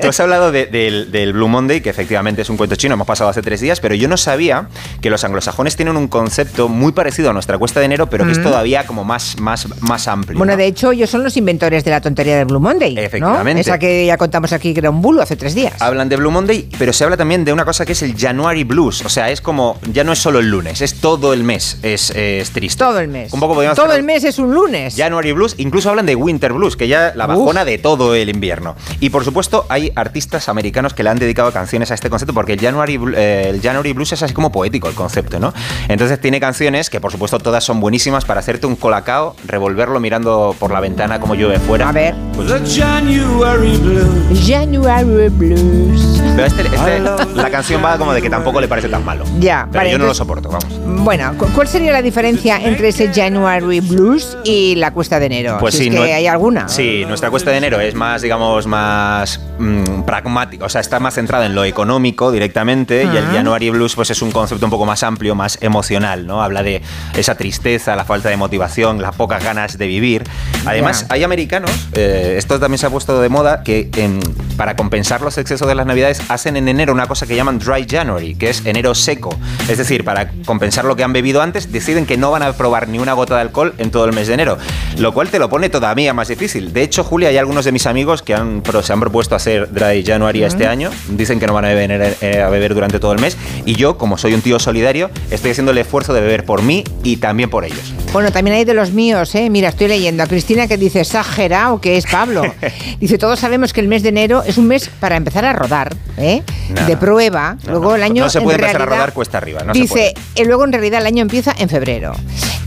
tú 0.00 0.08
has 0.08 0.18
hablado 0.20 0.50
de- 0.50 0.66
del, 0.66 1.12
del 1.12 1.32
Blue 1.32 1.46
Monday, 1.48 1.80
que 1.80 1.90
efectivamente 1.90 2.42
es 2.42 2.50
un 2.50 2.56
cuento 2.56 2.74
chino, 2.76 2.94
hemos 2.94 3.06
pasado 3.06 3.30
hace 3.30 3.42
tres 3.42 3.60
días, 3.60 3.78
pero 3.80 3.94
yo 3.94 4.08
no 4.08 4.16
sabía 4.16 4.68
que 5.00 5.08
los 5.08 5.22
anglosajones 5.22 5.76
tienen 5.76 5.96
un 5.96 6.08
concepto 6.08 6.68
muy 6.68 6.90
parecido 6.92 7.30
a 7.30 7.32
nuestra 7.32 7.58
cuesta 7.58 7.78
de 7.80 7.86
enero, 7.86 8.10
pero 8.10 8.24
que 8.26 8.32
es 8.32 8.42
todavía 8.42 8.86
como 8.86 9.04
más, 9.04 9.38
más, 9.38 9.68
más 9.80 10.08
amplio. 10.08 10.36
Bueno, 10.36 10.54
¿no? 10.54 10.56
de 10.56 10.66
hecho, 10.66 10.90
ellos 10.92 11.08
son 11.10 11.22
los 11.22 11.36
inventores 11.36 11.84
de 11.84 11.90
la 11.92 12.00
tontería 12.00 12.36
del 12.36 12.46
Blue 12.46 12.60
Monday. 12.60 12.94
¿no? 12.96 13.00
Efectivamente. 13.00 13.60
Esa 13.60 13.78
que 13.78 14.04
ya 14.06 14.16
contamos 14.16 14.52
aquí 14.52 14.72
que 14.74 14.80
era 14.80 14.90
un 14.90 15.00
bulo 15.00 15.22
hace 15.22 15.36
tres 15.36 15.54
días. 15.54 15.74
Hablan 15.80 16.08
de 16.08 16.16
Blue 16.16 16.30
Monday, 16.32 16.68
pero 16.78 16.92
se 16.92 17.04
habla 17.04 17.16
también 17.16 17.44
de 17.44 17.52
una 17.52 17.64
cosa 17.64 17.86
que 17.86 17.92
es 17.92 18.02
el 18.02 18.16
January 18.18 18.64
Blue, 18.64 18.79
O 18.80 18.92
sea, 19.08 19.30
es 19.30 19.40
como, 19.40 19.78
ya 19.92 20.04
no 20.04 20.12
es 20.12 20.18
solo 20.18 20.38
el 20.38 20.48
lunes, 20.50 20.80
es 20.80 20.94
todo 21.00 21.32
el 21.32 21.44
mes, 21.44 21.78
es, 21.82 22.10
es 22.10 22.50
triste. 22.50 22.78
Todo 22.78 22.98
el 23.00 23.08
mes. 23.08 23.32
Un 23.32 23.40
poco 23.40 23.54
podríamos 23.54 23.76
Todo 23.76 23.92
el 23.92 24.02
mes 24.02 24.24
es 24.24 24.38
un 24.38 24.54
lunes. 24.54 24.94
January 24.96 25.32
Blues, 25.32 25.54
incluso 25.58 25.90
hablan 25.90 26.06
de 26.06 26.14
Winter 26.16 26.52
Blues, 26.52 26.76
que 26.76 26.88
ya 26.88 27.12
la 27.14 27.26
bajona 27.26 27.64
de 27.64 27.78
todo 27.78 28.14
el 28.14 28.28
invierno. 28.30 28.74
Y 29.00 29.10
por 29.10 29.24
supuesto, 29.24 29.66
hay 29.68 29.92
artistas 29.94 30.48
americanos 30.48 30.94
que 30.94 31.02
le 31.02 31.10
han 31.10 31.18
dedicado 31.18 31.52
canciones 31.52 31.90
a 31.90 31.94
este 31.94 32.08
concepto, 32.08 32.32
porque 32.34 32.54
el 32.54 32.60
January, 32.60 32.98
eh, 33.16 33.46
el 33.50 33.60
January 33.60 33.92
Blues 33.92 34.12
es 34.12 34.22
así 34.22 34.32
como 34.32 34.50
poético 34.50 34.88
el 34.88 34.94
concepto, 34.94 35.38
¿no? 35.38 35.52
Entonces 35.88 36.20
tiene 36.20 36.40
canciones 36.40 36.88
que 36.90 37.00
por 37.00 37.12
supuesto 37.12 37.38
todas 37.38 37.62
son 37.64 37.80
buenísimas 37.80 38.24
para 38.24 38.40
hacerte 38.40 38.66
un 38.66 38.76
colacao, 38.76 39.36
revolverlo 39.46 40.00
mirando 40.00 40.54
por 40.58 40.70
la 40.72 40.80
ventana 40.80 41.20
como 41.20 41.34
llueve 41.34 41.58
fuera. 41.58 41.88
A 41.88 41.92
ver. 41.92 42.14
Pues, 42.34 42.50
January 42.74 43.76
blues. 43.76 44.40
January 44.46 45.28
Blues. 45.28 46.20
pero 46.36 46.46
este, 46.46 46.62
este- 46.62 47.00
la 47.34 47.50
canción 47.50 47.82
va 47.84 47.98
como 47.98 48.12
de 48.12 48.22
que 48.22 48.30
tampoco 48.30 48.60
le 48.60 48.68
parece 48.70 48.88
tan 48.88 49.04
malo. 49.04 49.24
Ya, 49.38 49.66
Pero 49.70 49.80
vale, 49.80 49.90
yo 49.92 49.98
no 49.98 50.06
lo 50.06 50.14
soporto, 50.14 50.48
vamos. 50.48 50.64
Bueno, 51.04 51.34
cu- 51.36 51.48
¿cuál 51.54 51.68
sería 51.68 51.92
la 51.92 52.00
diferencia 52.00 52.58
entre 52.62 52.88
ese 52.88 53.12
January 53.12 53.80
Blues 53.80 54.38
y 54.44 54.76
la 54.76 54.92
cuesta 54.92 55.20
de 55.20 55.26
enero? 55.26 55.58
Pues 55.60 55.74
Si 55.74 55.82
sí, 55.82 55.88
es 55.88 55.94
que 55.94 56.00
no- 56.00 56.04
hay 56.14 56.26
alguna. 56.26 56.68
Sí, 56.68 57.04
nuestra 57.06 57.28
cuesta 57.30 57.50
de 57.50 57.58
enero 57.58 57.78
es 57.80 57.94
más, 57.94 58.22
digamos, 58.22 58.66
más 58.66 59.40
mm, 59.58 60.02
pragmática, 60.02 60.64
o 60.64 60.68
sea, 60.70 60.80
está 60.80 60.98
más 61.00 61.14
centrada 61.14 61.44
en 61.44 61.54
lo 61.54 61.64
económico 61.64 62.32
directamente 62.32 63.04
y 63.04 63.16
el 63.16 63.26
January 63.26 63.68
Blues 63.70 63.94
pues 63.94 64.08
es 64.10 64.22
un 64.22 64.30
concepto 64.30 64.64
un 64.64 64.70
poco 64.70 64.86
más 64.86 65.02
amplio, 65.02 65.34
más 65.34 65.58
emocional, 65.60 66.26
¿no? 66.26 66.42
Habla 66.42 66.62
de 66.62 66.80
esa 67.14 67.34
tristeza, 67.34 67.94
la 67.96 68.04
falta 68.06 68.30
de 68.30 68.36
motivación, 68.38 69.02
las 69.02 69.14
pocas 69.16 69.44
ganas 69.44 69.76
de 69.76 69.86
vivir. 69.86 70.24
Además, 70.64 71.02
Ya. 71.02 71.14
hay 71.14 71.24
americanos, 71.24 71.70
eh, 71.92 72.36
esto 72.38 72.58
también 72.60 72.78
se 72.78 72.86
ha 72.86 72.90
puesto 72.90 73.20
de 73.20 73.28
moda, 73.28 73.62
que 73.62 73.90
em, 73.96 74.20
para 74.56 74.76
compensar 74.76 75.20
los 75.22 75.36
excesos 75.38 75.66
de 75.68 75.74
las 75.74 75.86
navidades 75.86 76.22
hacen 76.28 76.56
en 76.56 76.68
enero 76.68 76.92
una 76.92 77.06
cosa 77.06 77.26
que 77.26 77.34
llaman 77.36 77.58
Dry 77.58 77.86
January, 77.88 78.34
que 78.36 78.48
es 78.50 78.59
enero 78.64 78.94
seco. 78.94 79.36
Es 79.68 79.78
decir, 79.78 80.04
para 80.04 80.30
compensar 80.44 80.84
lo 80.84 80.96
que 80.96 81.04
han 81.04 81.12
bebido 81.12 81.42
antes, 81.42 81.72
deciden 81.72 82.06
que 82.06 82.16
no 82.16 82.30
van 82.30 82.42
a 82.42 82.52
probar 82.52 82.88
ni 82.88 82.98
una 82.98 83.12
gota 83.12 83.34
de 83.36 83.42
alcohol 83.42 83.74
en 83.78 83.90
todo 83.90 84.04
el 84.04 84.12
mes 84.12 84.28
de 84.28 84.34
enero, 84.34 84.58
lo 84.98 85.12
cual 85.14 85.28
te 85.28 85.38
lo 85.38 85.48
pone 85.48 85.68
todavía 85.68 86.12
más 86.14 86.28
difícil. 86.28 86.72
De 86.72 86.82
hecho, 86.82 87.04
Julia, 87.04 87.28
hay 87.28 87.38
algunos 87.38 87.64
de 87.64 87.72
mis 87.72 87.86
amigos 87.86 88.22
que 88.22 88.34
han, 88.34 88.62
se 88.82 88.92
han 88.92 89.00
propuesto 89.00 89.34
hacer 89.34 89.72
Dry 89.72 90.04
January 90.04 90.44
este 90.44 90.66
año, 90.66 90.90
dicen 91.08 91.40
que 91.40 91.46
no 91.46 91.54
van 91.54 91.64
a 91.64 91.68
beber, 91.68 92.16
eh, 92.20 92.42
a 92.42 92.48
beber 92.48 92.74
durante 92.74 92.98
todo 92.98 93.12
el 93.12 93.20
mes, 93.20 93.36
y 93.64 93.74
yo, 93.74 93.96
como 93.98 94.18
soy 94.18 94.34
un 94.34 94.42
tío 94.42 94.58
solidario, 94.58 95.10
estoy 95.30 95.52
haciendo 95.52 95.72
el 95.72 95.78
esfuerzo 95.78 96.12
de 96.12 96.20
beber 96.20 96.44
por 96.44 96.62
mí 96.62 96.84
y 97.02 97.16
también 97.16 97.50
por 97.50 97.64
ellos. 97.64 97.92
Bueno, 98.12 98.32
también 98.32 98.56
hay 98.56 98.64
de 98.64 98.74
los 98.74 98.90
míos, 98.90 99.34
¿eh? 99.36 99.48
Mira, 99.50 99.68
estoy 99.68 99.86
leyendo 99.86 100.24
a 100.24 100.26
Cristina 100.26 100.66
que 100.66 100.76
dice 100.76 101.00
exagerado 101.00 101.80
que 101.80 101.96
es 101.96 102.06
Pablo. 102.06 102.42
Dice, 103.00 103.18
todos 103.18 103.38
sabemos 103.38 103.72
que 103.72 103.80
el 103.80 103.88
mes 103.88 104.02
de 104.02 104.10
enero 104.10 104.42
es 104.44 104.58
un 104.58 104.66
mes 104.66 104.90
para 105.00 105.16
empezar 105.16 105.44
a 105.44 105.52
rodar, 105.52 105.94
¿eh? 106.18 106.42
No, 106.68 106.86
de 106.86 106.96
prueba. 106.96 107.56
No, 107.64 107.72
Luego 107.72 107.94
el 107.94 108.02
año 108.02 108.24
No 108.24 108.30
se 108.30 108.38
en 108.38 108.44
puede 108.56 108.66
empezar 108.66 108.82
a 108.82 108.86
rodar 108.86 109.12
cuesta 109.12 109.38
arriba, 109.38 109.62
no 109.62 109.74
se 109.74 109.80
dice, 109.80 110.14
y 110.34 110.44
luego 110.44 110.64
en 110.64 110.72
realidad 110.72 111.00
el 111.00 111.06
año 111.06 111.22
empieza 111.22 111.54
en 111.58 111.68
febrero. 111.68 112.14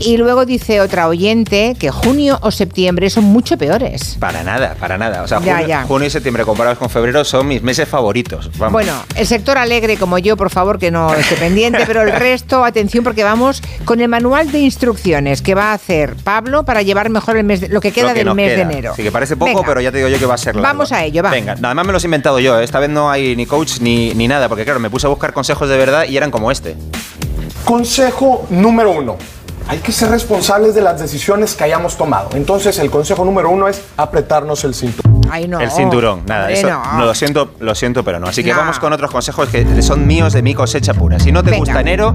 Y 0.00 0.16
luego 0.16 0.44
dice 0.44 0.80
otra 0.80 1.06
oyente 1.08 1.76
que 1.78 1.90
junio 1.90 2.38
o 2.42 2.50
septiembre 2.50 3.08
son 3.10 3.24
mucho 3.24 3.56
peores. 3.56 4.16
Para 4.18 4.42
nada, 4.42 4.74
para 4.78 4.98
nada. 4.98 5.22
O 5.22 5.28
sea, 5.28 5.40
Ya, 5.40 5.52
junio, 5.54 5.68
ya. 5.68 5.82
junio 5.84 6.08
y 6.08 6.10
septiembre 6.10 6.44
comparados 6.44 6.78
con 6.78 6.90
febrero 6.90 7.24
son 7.24 7.46
mis 7.46 7.62
meses 7.62 7.88
favoritos. 7.88 8.50
Vamos. 8.58 8.72
Bueno, 8.72 8.92
el 9.14 9.26
sector 9.26 9.56
alegre 9.56 9.96
como 9.96 10.18
yo, 10.18 10.36
por 10.36 10.50
favor, 10.50 10.78
que 10.80 10.90
no 10.90 11.14
esté 11.14 11.36
pendiente, 11.36 11.84
pero 11.86 12.02
el 12.02 12.10
resto, 12.12 12.64
atención, 12.64 13.04
porque 13.04 13.22
vamos 13.22 13.62
con 13.84 14.00
el 14.00 14.08
manual 14.08 14.50
de 14.50 14.58
instrucciones 14.60 15.42
que 15.42 15.54
va 15.54 15.70
a 15.70 15.74
hacer 15.74 16.16
Pablo 16.16 16.64
para 16.64 16.82
llevar 16.82 17.08
mejor 17.08 17.36
el 17.36 17.44
mes 17.44 17.60
de- 17.60 17.68
lo 17.68 17.80
que 17.80 17.92
queda 17.92 18.08
Lo 18.08 18.14
que 18.14 18.24
del 18.24 18.34
mes 18.34 18.48
queda. 18.52 18.56
de 18.56 18.62
enero. 18.72 18.92
Sí, 18.96 19.02
que 19.04 19.12
parece 19.12 19.36
poco, 19.36 19.52
Venga. 19.54 19.62
pero 19.64 19.80
ya 19.80 19.92
te 19.92 19.98
digo 19.98 20.08
yo 20.08 20.18
que 20.18 20.26
va 20.26 20.34
a 20.34 20.38
ser 20.38 20.56
largo. 20.56 20.66
Vamos 20.66 20.90
a 20.90 21.04
ello, 21.04 21.22
va. 21.22 21.30
Venga, 21.30 21.52
además 21.52 21.86
me 21.86 21.92
los 21.92 22.02
he 22.02 22.08
inventado 22.08 22.40
yo. 22.40 22.58
¿eh? 22.60 22.64
Esta 22.64 22.80
vez 22.80 22.90
no 22.90 23.10
hay 23.10 23.36
ni 23.36 23.46
coach 23.46 23.78
ni, 23.80 24.12
ni 24.14 24.26
nada, 24.26 24.48
porque 24.48 24.64
claro, 24.64 24.80
me 24.80 24.90
puse 24.90 25.06
a 25.06 25.10
buscar 25.10 25.32
consejos 25.32 25.68
de 25.68 25.76
verdad 25.78 26.04
y 26.08 26.16
eran 26.16 26.32
como 26.32 26.50
este. 26.50 26.74
Consejo 27.64 28.46
número 28.50 28.90
uno. 28.90 29.16
Hay 29.66 29.78
que 29.78 29.92
ser 29.92 30.10
responsables 30.10 30.74
de 30.74 30.82
las 30.82 31.00
decisiones 31.00 31.54
que 31.54 31.64
hayamos 31.64 31.96
tomado. 31.96 32.30
Entonces, 32.34 32.78
el 32.78 32.90
consejo 32.90 33.24
número 33.24 33.48
uno 33.50 33.66
es 33.66 33.80
apretarnos 33.96 34.62
el 34.64 34.74
cinturón. 34.74 35.22
Ay, 35.30 35.48
no. 35.48 35.58
el 35.58 35.70
cinturón, 35.70 36.22
nada, 36.26 36.42
hombre, 36.42 36.58
eso, 36.60 36.68
no. 36.68 36.98
no, 36.98 37.04
lo 37.06 37.14
siento, 37.14 37.50
lo 37.60 37.74
siento, 37.74 38.04
pero 38.04 38.20
no. 38.20 38.26
Así 38.28 38.44
que 38.44 38.50
No. 38.52 38.58
vamos 38.58 38.78
con 38.78 38.92
otros 38.92 39.10
consejos 39.10 39.48
que 39.48 39.82
son 39.82 40.06
míos 40.06 40.32
de 40.34 40.42
mi 40.42 40.54
cosecha 40.54 40.92
pura. 40.94 41.18
Si 41.18 41.32
no 41.32 41.42
te 41.42 41.50
Venga. 41.50 41.60
gusta 41.64 41.80
enero, 41.80 42.14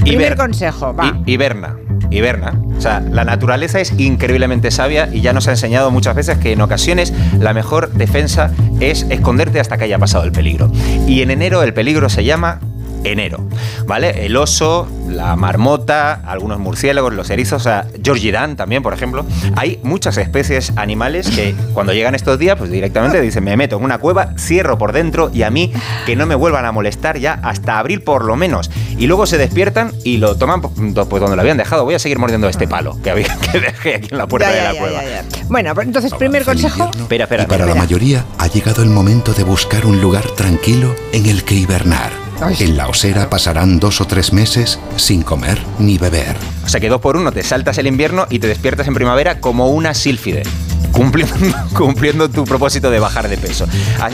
Primer 0.00 0.36
consejo, 0.36 0.94
va. 0.94 1.06
hi- 1.06 1.22
hiberna. 1.32 1.76
Hiberna. 2.10 2.54
O 2.76 2.80
sea, 2.80 3.00
la 3.00 3.24
naturaleza 3.24 3.80
es 3.80 3.92
increíblemente 3.98 4.70
sabia 4.70 5.08
y 5.12 5.20
ya 5.20 5.32
nos 5.32 5.48
ha 5.48 5.52
enseñado 5.52 5.90
muchas 5.90 6.14
veces 6.14 6.38
que 6.38 6.52
en 6.52 6.60
ocasiones 6.60 7.12
la 7.38 7.52
mejor 7.52 7.90
defensa 7.92 8.50
es 8.80 9.02
esconderte 9.10 9.58
hasta 9.60 9.76
que 9.78 9.84
haya 9.84 9.98
pasado 9.98 10.24
el 10.24 10.32
peligro. 10.32 10.70
Y 11.06 11.22
en 11.22 11.30
enero 11.30 11.62
el 11.62 11.74
peligro 11.74 12.08
se 12.08 12.24
llama 12.24 12.60
enero, 13.04 13.46
¿vale? 13.86 14.26
El 14.26 14.36
oso, 14.36 14.88
la 15.08 15.36
marmota, 15.36 16.14
algunos 16.26 16.58
murciélagos, 16.58 17.12
los 17.12 17.30
erizos, 17.30 17.62
o 17.62 17.64
sea, 17.64 17.86
Georgie 18.02 18.32
Dan 18.32 18.56
también, 18.56 18.82
por 18.82 18.92
ejemplo. 18.92 19.24
Hay 19.56 19.78
muchas 19.82 20.16
especies 20.18 20.72
animales 20.76 21.30
que 21.30 21.54
cuando 21.74 21.92
llegan 21.92 22.14
estos 22.14 22.38
días, 22.38 22.56
pues 22.58 22.70
directamente 22.70 23.20
dicen, 23.20 23.44
me 23.44 23.56
meto 23.56 23.76
en 23.76 23.84
una 23.84 23.98
cueva, 23.98 24.34
cierro 24.38 24.78
por 24.78 24.92
dentro 24.92 25.30
y 25.32 25.42
a 25.42 25.50
mí 25.50 25.72
que 26.06 26.16
no 26.16 26.26
me 26.26 26.34
vuelvan 26.34 26.64
a 26.64 26.72
molestar 26.72 27.18
ya 27.18 27.34
hasta 27.42 27.78
abril 27.78 28.02
por 28.02 28.24
lo 28.24 28.36
menos. 28.36 28.70
Y 28.98 29.06
luego 29.06 29.26
se 29.26 29.38
despiertan 29.38 29.92
y 30.04 30.16
lo 30.18 30.36
toman 30.36 30.60
pues 30.60 30.74
donde 30.76 31.36
lo 31.36 31.40
habían 31.40 31.56
dejado. 31.56 31.84
Voy 31.84 31.94
a 31.94 31.98
seguir 31.98 32.18
mordiendo 32.18 32.48
este 32.48 32.66
palo 32.68 32.98
que, 33.02 33.10
había, 33.10 33.28
que 33.52 33.60
dejé 33.60 33.94
aquí 33.96 34.08
en 34.10 34.18
la 34.18 34.26
puerta 34.26 34.48
Ya, 34.50 34.56
de 34.56 34.62
la 34.64 34.72
ya, 34.74 34.80
cueva. 34.80 35.02
ya, 35.04 35.22
ya. 35.22 35.24
Bueno, 35.48 35.74
pues 35.74 35.86
entonces, 35.86 36.12
primer 36.14 36.44
consejo. 36.44 36.84
invierno. 36.86 37.02
Espera, 37.04 37.24
espera, 37.24 37.42
y 37.44 37.46
para 37.46 37.56
espera. 37.64 37.74
la 37.74 37.80
mayoría 37.80 38.24
ha 38.38 38.46
llegado 38.48 38.82
el 38.82 38.90
momento 38.90 39.32
de 39.32 39.44
buscar 39.44 39.86
un 39.86 40.00
lugar 40.00 40.24
tranquilo 40.36 40.94
en 41.12 41.26
el 41.26 41.44
que 41.44 41.54
hibernar. 41.54 42.10
En 42.40 42.76
la 42.76 42.86
osera 42.86 43.28
pasarán 43.28 43.80
dos 43.80 44.00
o 44.00 44.06
tres 44.06 44.32
meses 44.32 44.78
sin 44.96 45.22
comer 45.22 45.60
ni 45.78 45.98
beber. 45.98 46.36
O 46.64 46.68
sea 46.68 46.80
que 46.80 46.88
dos 46.88 47.00
por 47.00 47.16
uno 47.16 47.32
te 47.32 47.42
saltas 47.42 47.78
el 47.78 47.88
invierno 47.88 48.26
y 48.30 48.38
te 48.38 48.46
despiertas 48.46 48.86
en 48.86 48.94
primavera 48.94 49.40
como 49.40 49.70
una 49.70 49.92
sílfide. 49.92 50.44
Cumpliendo, 50.92 51.34
cumpliendo 51.76 52.28
tu 52.28 52.44
propósito 52.44 52.90
de 52.90 52.98
bajar 52.98 53.28
de 53.28 53.36
peso. 53.38 53.66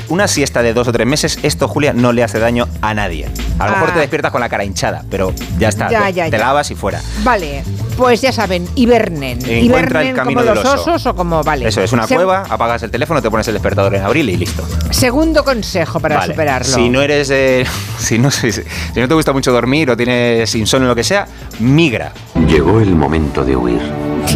Una 0.09 0.29
siesta 0.29 0.63
de 0.63 0.75
dos 0.75 0.89
o 0.89 0.93
tres 0.93 1.07
meses, 1.07 1.39
esto, 1.43 1.69
Julia, 1.69 1.93
no 1.93 2.13
le 2.13 2.23
hace 2.23 2.39
daño 2.39 2.69
a 2.83 2.93
nadie. 2.95 3.29
A 3.59 3.67
lo 3.67 3.73
mejor 3.73 3.91
Ah. 3.91 3.95
te 3.95 4.01
despiertas 4.01 4.31
con 4.33 4.41
la 4.41 4.49
cara 4.49 4.65
hinchada, 4.65 5.03
pero 5.11 5.33
ya 5.59 5.69
está. 5.69 5.89
Ya, 5.91 6.07
te 6.07 6.13
ya, 6.13 6.25
te 6.27 6.31
ya. 6.33 6.39
lavas 6.39 6.71
y 6.71 6.75
fuera. 6.75 7.01
Vale, 7.23 7.63
pues 7.97 8.21
ya 8.21 8.33
saben, 8.33 8.69
hibernen. 8.75 9.39
Encuentra 9.49 10.01
el 10.01 10.09
hibernen 10.09 10.15
camino 10.17 10.41
como 10.43 10.55
los 10.55 10.65
oso. 10.65 10.81
osos 10.93 11.07
o 11.07 11.15
como, 11.17 11.43
vale. 11.43 11.69
Eso 11.69 11.81
es 11.83 11.93
una 11.93 12.07
Se- 12.07 12.17
cueva, 12.17 12.45
apagas 12.49 12.83
el 12.83 12.91
teléfono, 12.91 13.23
te 13.23 13.31
pones 13.31 13.47
el 13.49 13.55
despertador 13.55 13.95
en 13.95 14.03
abril 14.03 14.29
y 14.29 14.37
listo. 14.37 14.67
Segundo 14.91 15.45
consejo 15.45 16.01
para 16.01 16.17
Vale. 16.17 16.33
superarlo. 16.33 16.75
Si 16.75 16.89
no 16.91 17.01
eres 17.03 17.29
si 17.99 18.19
no 18.19 18.31
si, 18.31 18.53
si 18.53 18.63
no 18.97 19.09
te 19.09 19.15
gusta 19.15 19.33
mucho 19.33 19.53
dormir 19.53 19.91
o 19.91 19.97
tienes 19.97 20.55
insomnio 20.55 20.89
o 20.89 20.93
lo 20.93 20.97
que 20.97 21.05
sea, 21.05 21.27
migra. 21.61 22.13
Llegó 22.49 22.81
el 22.81 22.95
momento 22.95 23.45
de 23.45 23.57
huir, 23.57 23.81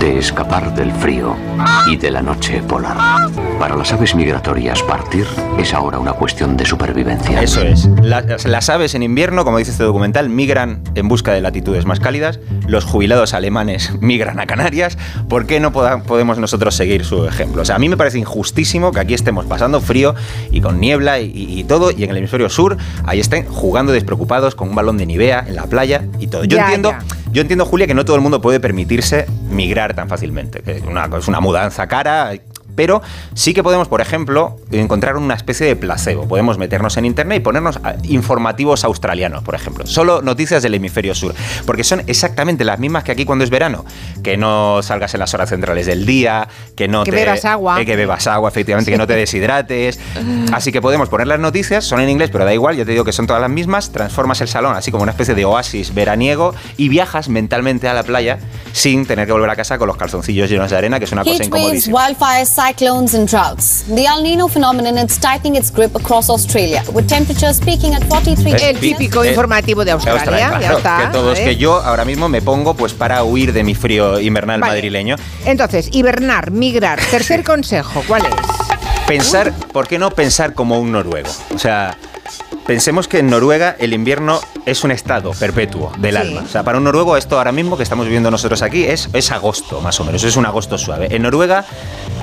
de 0.00 0.19
escapar 0.19 0.75
del 0.75 0.93
frío 0.93 1.34
y 1.91 1.96
de 1.96 2.10
la 2.10 2.22
noche 2.22 2.62
polar. 2.62 2.96
Para 3.58 3.74
las 3.74 3.93
aves 3.93 4.15
migratorias, 4.15 4.81
partir 4.82 5.27
es 5.58 5.74
ahora 5.74 5.98
una 5.98 6.12
cuestión 6.12 6.56
de 6.56 6.65
supervivencia. 6.65 7.43
Eso 7.43 7.62
es. 7.62 7.89
Las, 8.03 8.44
las 8.46 8.69
aves 8.69 8.94
en 8.94 9.03
invierno, 9.03 9.44
como 9.44 9.58
dice 9.58 9.72
este 9.72 9.82
documental, 9.84 10.29
migran 10.29 10.82
en 10.94 11.08
busca 11.08 11.32
de 11.32 11.41
latitudes 11.41 11.84
más 11.84 11.98
cálidas. 11.98 12.39
Los 12.69 12.84
jubilados 12.84 13.34
alemanes 13.34 13.93
migran 14.01 14.39
a 14.39 14.46
Canarias. 14.46 14.96
¿Por 15.29 15.46
qué 15.46 15.58
no 15.58 15.72
poda- 15.72 16.03
podemos 16.03 16.39
nosotros 16.39 16.74
seguir 16.77 17.05
su 17.05 17.27
ejemplo? 17.27 17.62
O 17.62 17.65
sea, 17.65 17.77
a 17.77 17.79
mí 17.81 17.89
me 17.89 17.96
parece 17.96 18.19
injustísimo 18.19 18.93
que 18.93 19.01
aquí 19.01 19.15
estemos 19.15 19.46
pasando 19.46 19.81
frío 19.81 20.15
y 20.53 20.60
con 20.60 20.79
niebla 20.81 21.19
y, 21.19 21.27
y- 21.34 21.58
y 21.60 21.65
todo, 21.65 21.91
y 21.91 22.05
en 22.05 22.10
el 22.10 22.19
hemisferio 22.19 22.48
sur 22.48 22.77
ahí 23.05 23.19
estén 23.19 23.46
jugando 23.46 23.91
despreocupados 23.93 24.55
con 24.55 24.69
un 24.69 24.74
balón 24.77 24.96
de 24.98 25.06
Nivea 25.06 25.44
en 25.48 25.56
la 25.56 25.65
playa 25.67 26.05
y 26.20 26.29
todo. 26.29 26.44
Yo 26.44 26.56
Ya, 26.56 26.65
entiendo. 26.67 26.91
ya. 26.93 26.98
Yo 27.31 27.43
entiendo, 27.43 27.67
Julia, 27.67 27.87
que 27.87 27.94
no 27.94 28.05
todo 28.05 28.17
el 28.17 28.23
mundo 28.23 28.41
puede 28.41 28.58
permitirse 28.58 29.27
migrar 29.51 29.94
tan 29.94 30.08
fácilmente. 30.08 30.63
Que 30.63 30.82
una, 30.87 31.08
es 31.19 31.29
una 31.29 31.41
mudanza 31.41 31.87
cara. 31.87 32.32
Pero 32.79 33.03
sí 33.35 33.55
que 33.55 33.65
podemos, 33.65 33.89
por 33.89 34.01
ejemplo, 34.01 34.56
encontrar 34.70 35.17
una 35.17 35.35
especie 35.35 35.67
de 35.67 35.75
placebo. 35.75 36.29
Podemos 36.29 36.58
meternos 36.58 36.97
en 36.97 37.06
internet 37.06 37.39
y 37.39 37.41
ponernos 37.41 37.79
a- 37.82 37.97
informativos 38.05 38.85
australianos, 38.85 39.43
por 39.43 39.56
ejemplo. 39.56 39.85
Solo 39.85 40.23
noticias 40.23 40.63
del 40.63 40.75
hemisferio 40.75 41.13
sur. 41.17 41.35
Porque 41.67 41.82
son 41.82 42.05
exactamente 42.06 42.63
las 42.65 42.79
mismas 42.79 43.03
que 43.03 43.11
aquí 43.11 43.25
cuando 43.25 43.43
es 43.43 43.51
verano. 43.51 43.85
Que 44.23 44.37
no 44.37 44.81
salgas 44.85 45.13
en 45.15 45.19
las 45.19 45.35
horas 45.35 45.49
centrales 45.49 45.87
del 45.87 46.06
día, 46.06 46.47
que 46.77 46.87
no 46.87 47.03
Que 47.03 47.11
te- 47.11 47.17
bebas 47.17 47.44
agua. 47.44 47.81
eh, 47.81 47.85
que 47.85 47.97
bebas 47.97 48.29
agua, 48.29 48.49
efectivamente, 48.49 48.93
que 48.93 48.97
no 48.97 49.08
te 49.08 49.17
deshidrates. 49.17 49.99
Así 50.53 50.70
que 50.70 50.81
podemos 50.81 51.08
poner 51.08 51.27
las 51.27 51.41
noticias, 51.41 51.85
son 51.85 51.99
en 52.01 52.08
inglés, 52.11 52.31
pero 52.31 52.44
da 52.44 52.55
igual, 52.55 52.77
yo 52.77 52.85
te 52.87 52.93
digo 52.93 53.03
que 53.05 53.13
son 53.13 53.27
todas 53.27 53.43
las 53.43 53.51
mismas. 53.51 53.91
Transformas 53.91 54.41
el 54.41 54.47
salón 54.47 54.77
así 54.77 54.93
como 54.93 55.03
una 55.03 55.11
especie 55.11 55.35
de 55.35 55.44
oasis 55.44 55.93
veraniego 55.94 56.55
y 56.77 56.89
viajas 56.89 57.29
mentalmente 57.29 57.89
a 57.89 57.94
la 57.94 58.05
playa 58.05 58.39
sin 58.73 59.05
tener 59.05 59.27
que 59.27 59.32
volver 59.32 59.51
a 59.51 59.56
casa 59.56 59.79
con 59.79 59.89
los 59.89 59.97
calzoncillos 59.97 60.49
llenos 60.49 60.70
de 60.70 60.77
arena, 60.77 61.01
que 61.01 61.06
es 61.06 61.13
una 61.13 61.25
cosa 61.25 61.43
incomodísima. 61.49 61.99
Cyclones, 62.72 63.15
and 63.15 63.29
droughts. 63.29 63.84
The 63.89 64.05
El 64.06 64.22
Nino 64.22 64.48
phenomenon 64.48 64.98
is 64.98 65.19
tightening 65.19 65.56
its 65.56 65.70
grip 65.70 65.94
across 65.96 66.29
Australia, 66.31 66.82
with 66.93 67.06
temperatures 67.08 67.60
peaking 67.60 67.94
at 67.94 68.03
43 68.08 68.55
Es 68.55 68.63
El 68.63 68.75
degrees 68.75 68.96
típico 68.98 69.25
Eh, 69.25 69.31
informativo 69.31 69.84
de 69.84 69.93
Australia, 69.93 70.20
Australia, 70.48 70.60
ya 70.60 70.77
está. 70.77 70.98
que 71.06 71.13
todos 71.13 71.39
¿eh? 71.39 71.44
que 71.44 71.56
yo 71.56 71.81
ahora 71.81 72.05
mismo 72.05 72.29
me 72.29 72.43
pongo 72.43 72.75
pues 72.75 72.93
para 72.93 73.25
huir 73.25 73.53
de 73.53 73.63
mi 73.65 73.75
frío 73.75 74.20
invernal 74.20 74.60
Vale. 74.60 74.75
madrileño. 74.75 75.17
Entonces, 75.44 75.89
hibernar, 75.93 76.51
migrar. 76.51 77.01
Tercer 77.10 77.43
consejo, 77.53 78.03
¿cuál 78.06 78.27
es? 78.27 78.34
Pensar, 79.06 79.53
¿por 79.72 79.89
qué 79.89 79.98
no 79.98 80.10
pensar 80.10 80.53
como 80.53 80.79
un 80.79 80.93
noruego? 80.93 81.31
O 81.55 81.58
sea, 81.58 81.96
Pensemos 82.69 83.08
que 83.08 83.20
en 83.20 83.29
Noruega 83.29 83.77
el 83.79 83.94
invierno 83.94 84.43
es 84.67 84.84
un 84.84 84.91
estado 84.91 85.31
perpetuo 85.31 85.91
del 85.96 86.17
Sí. 86.17 86.20
alma. 86.20 86.43
O 86.44 86.48
sea, 86.48 86.65
para 86.65 86.77
un 86.77 86.84
noruego 86.84 87.17
esto 87.17 87.39
ahora 87.39 87.51
mismo 87.51 87.79
que 87.79 87.82
estamos 87.82 88.05
viviendo 88.05 88.31
nosotros 88.31 88.60
aquí 88.60 88.84
es, 88.84 89.08
es 89.15 89.32
agosto, 89.32 89.81
más 89.81 89.98
o 90.01 90.05
menos. 90.05 90.22
Es 90.22 90.37
un 90.37 90.44
agosto 90.44 90.77
suave. 90.77 91.08
En 91.10 91.22
Noruega, 91.22 91.65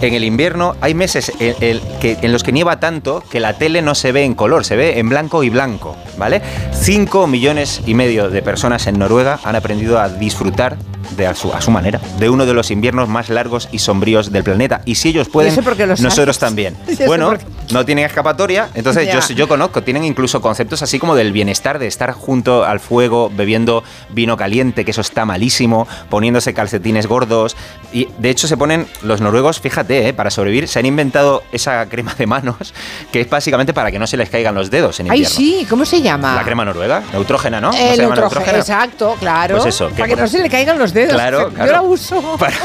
en 0.02 0.14
el 0.14 0.24
invierno, 0.24 0.76
hay 0.82 0.94
meses 0.94 1.32
en, 1.40 1.56
el 1.62 1.82
que, 2.00 2.20
en 2.22 2.32
los 2.32 2.44
que 2.44 2.52
nieva 2.52 2.80
tanto 2.80 3.24
que 3.32 3.40
la 3.40 3.54
tele 3.58 3.82
no 3.82 3.96
se 3.96 4.12
ve 4.12 4.24
en 4.24 4.36
color, 4.36 4.66
se 4.66 4.76
ve 4.76 5.00
en 5.00 5.10
blanco 5.10 5.44
y 5.44 5.50
blanco, 5.50 5.98
¿vale? 6.16 6.44
Cinco 6.80 7.26
millones 7.26 7.82
y 7.88 7.96
medio 7.96 8.30
de 8.30 8.44
personas 8.44 8.86
en 8.86 9.00
Noruega 9.00 9.40
han 9.44 9.56
aprendido 9.56 10.00
a 10.00 10.10
disfrutar 10.10 10.78
de 11.18 11.26
a 11.26 11.34
su, 11.34 11.52
a 11.54 11.62
su 11.62 11.72
manera, 11.72 12.00
de 12.20 12.30
uno 12.30 12.46
de 12.46 12.54
los 12.54 12.70
inviernos 12.70 13.10
más 13.10 13.30
largos 13.30 13.68
y 13.72 13.80
sombríos 13.80 14.32
del 14.32 14.44
planeta. 14.44 14.82
Y 14.86 14.94
si 14.94 15.10
ellos 15.10 15.28
pueden, 15.28 15.56
nosotros 16.00 16.38
también. 16.38 16.78
¿Y 16.88 16.92
eso 16.94 17.06
Bueno? 17.08 17.34
No 17.72 17.86
tienen 17.86 18.06
escapatoria, 18.06 18.70
entonces 18.74 19.08
yo, 19.12 19.36
yo 19.36 19.48
conozco, 19.48 19.84
tienen 19.84 20.04
incluso 20.04 20.42
conceptos 20.42 20.82
así 20.82 21.00
como 21.00 21.16
del 21.16 21.32
bienestar, 21.32 21.80
de 21.80 21.88
estar 21.88 22.12
junto 22.12 22.64
al 22.66 22.80
fuego, 22.80 23.32
bebiendo 23.34 23.84
vino 24.10 24.38
caliente, 24.38 24.86
que 24.86 24.92
eso 24.92 25.02
está 25.02 25.26
malísimo, 25.26 25.88
poniéndose 26.10 26.54
calcetines 26.54 27.08
gordos. 27.08 27.56
Y 27.94 28.08
de 28.18 28.30
hecho 28.30 28.48
se 28.48 28.58
ponen, 28.58 28.88
los 29.04 29.22
noruegos, 29.22 29.60
fíjate, 29.60 30.10
eh, 30.10 30.14
para 30.14 30.30
sobrevivir, 30.30 30.68
se 30.68 30.80
han 30.80 30.86
inventado 30.86 31.44
esa 31.52 31.86
crema 31.88 32.14
de 32.16 32.28
manos, 32.28 32.74
que 33.12 33.22
es 33.22 33.30
básicamente 33.30 33.74
para 33.74 33.92
que 33.92 34.00
no 34.00 34.08
se 34.08 34.18
les 34.18 34.30
caigan 34.30 34.56
los 34.56 34.70
dedos 34.72 35.00
en 35.00 35.10
Ay, 35.12 35.18
invierno. 35.20 35.36
sí, 35.38 35.68
¿cómo 35.70 35.86
se 35.86 36.02
llama? 36.02 36.36
La 36.36 36.44
crema 36.44 36.66
noruega, 36.66 37.04
neutrógena, 37.12 37.62
¿no? 37.62 37.72
¿No 37.72 37.78
El 37.78 37.96
se 37.96 38.02
llama 38.02 38.16
neutrógena? 38.16 38.58
exacto, 38.58 39.16
claro. 39.20 39.56
Pues 39.58 39.68
eso, 39.76 39.90
para 39.90 40.08
que 40.08 40.16
no 40.16 40.28
se 40.28 40.40
le 40.40 40.50
caigan 40.50 40.78
los 40.78 40.94
dedos. 40.94 41.14
Claro, 41.14 41.50
Yo 41.50 41.56
claro. 41.56 41.72
la 41.72 41.82
uso. 41.82 42.36
Para- 42.40 42.56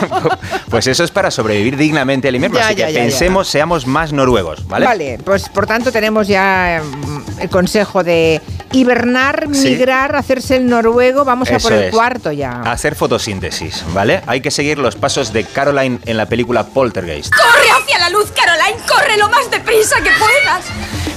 pues 0.69 0.87
eso 0.87 1.05
es 1.05 1.11
para 1.11 1.31
sobrevivir 1.31 1.77
dignamente 1.77 2.29
al 2.29 2.35
invierno. 2.37 2.59
Ya, 2.59 2.67
Así 2.67 2.75
ya, 2.77 2.87
que 2.89 2.93
ya. 2.95 3.01
pensemos, 3.01 3.49
seamos 3.49 3.87
más 3.87 4.13
noruegos, 4.13 4.67
¿vale? 4.67 4.87
Vale, 4.91 5.21
pues 5.25 5.49
por 5.49 5.69
tanto 5.69 5.93
tenemos 5.93 6.27
ya 6.27 6.83
mm, 6.85 7.41
el 7.43 7.49
consejo 7.49 8.03
de 8.03 8.41
hibernar, 8.73 9.47
Sí. 9.53 9.69
migrar, 9.71 10.17
hacerse 10.17 10.57
el 10.57 10.67
noruego. 10.69 11.25
Vamos 11.25 11.49
a 11.53 11.59
por 11.61 11.73
el 11.73 11.85
es. 11.85 11.95
cuarto 11.95 12.33
ya. 12.33 12.63
Hacer 12.63 12.97
fotosíntesis, 12.97 13.85
¿vale? 13.95 14.21
Hay 14.27 14.41
que 14.41 14.51
seguir 14.51 14.79
los 14.81 14.97
pasos 14.97 15.33
de 15.33 15.45
Caroline 15.45 16.01
en 16.07 16.17
la 16.17 16.27
película 16.27 16.65
Poltergeist. 16.67 17.33
¡Corre 17.33 17.71
hacia 17.81 18.01
la 18.01 18.11
luz, 18.11 18.33
Caroline! 18.33 18.83
¡Corre 18.89 19.17
lo 19.17 19.29
más 19.29 19.49
deprisa 19.49 19.95
que 20.03 20.11
puedas! 20.19 20.65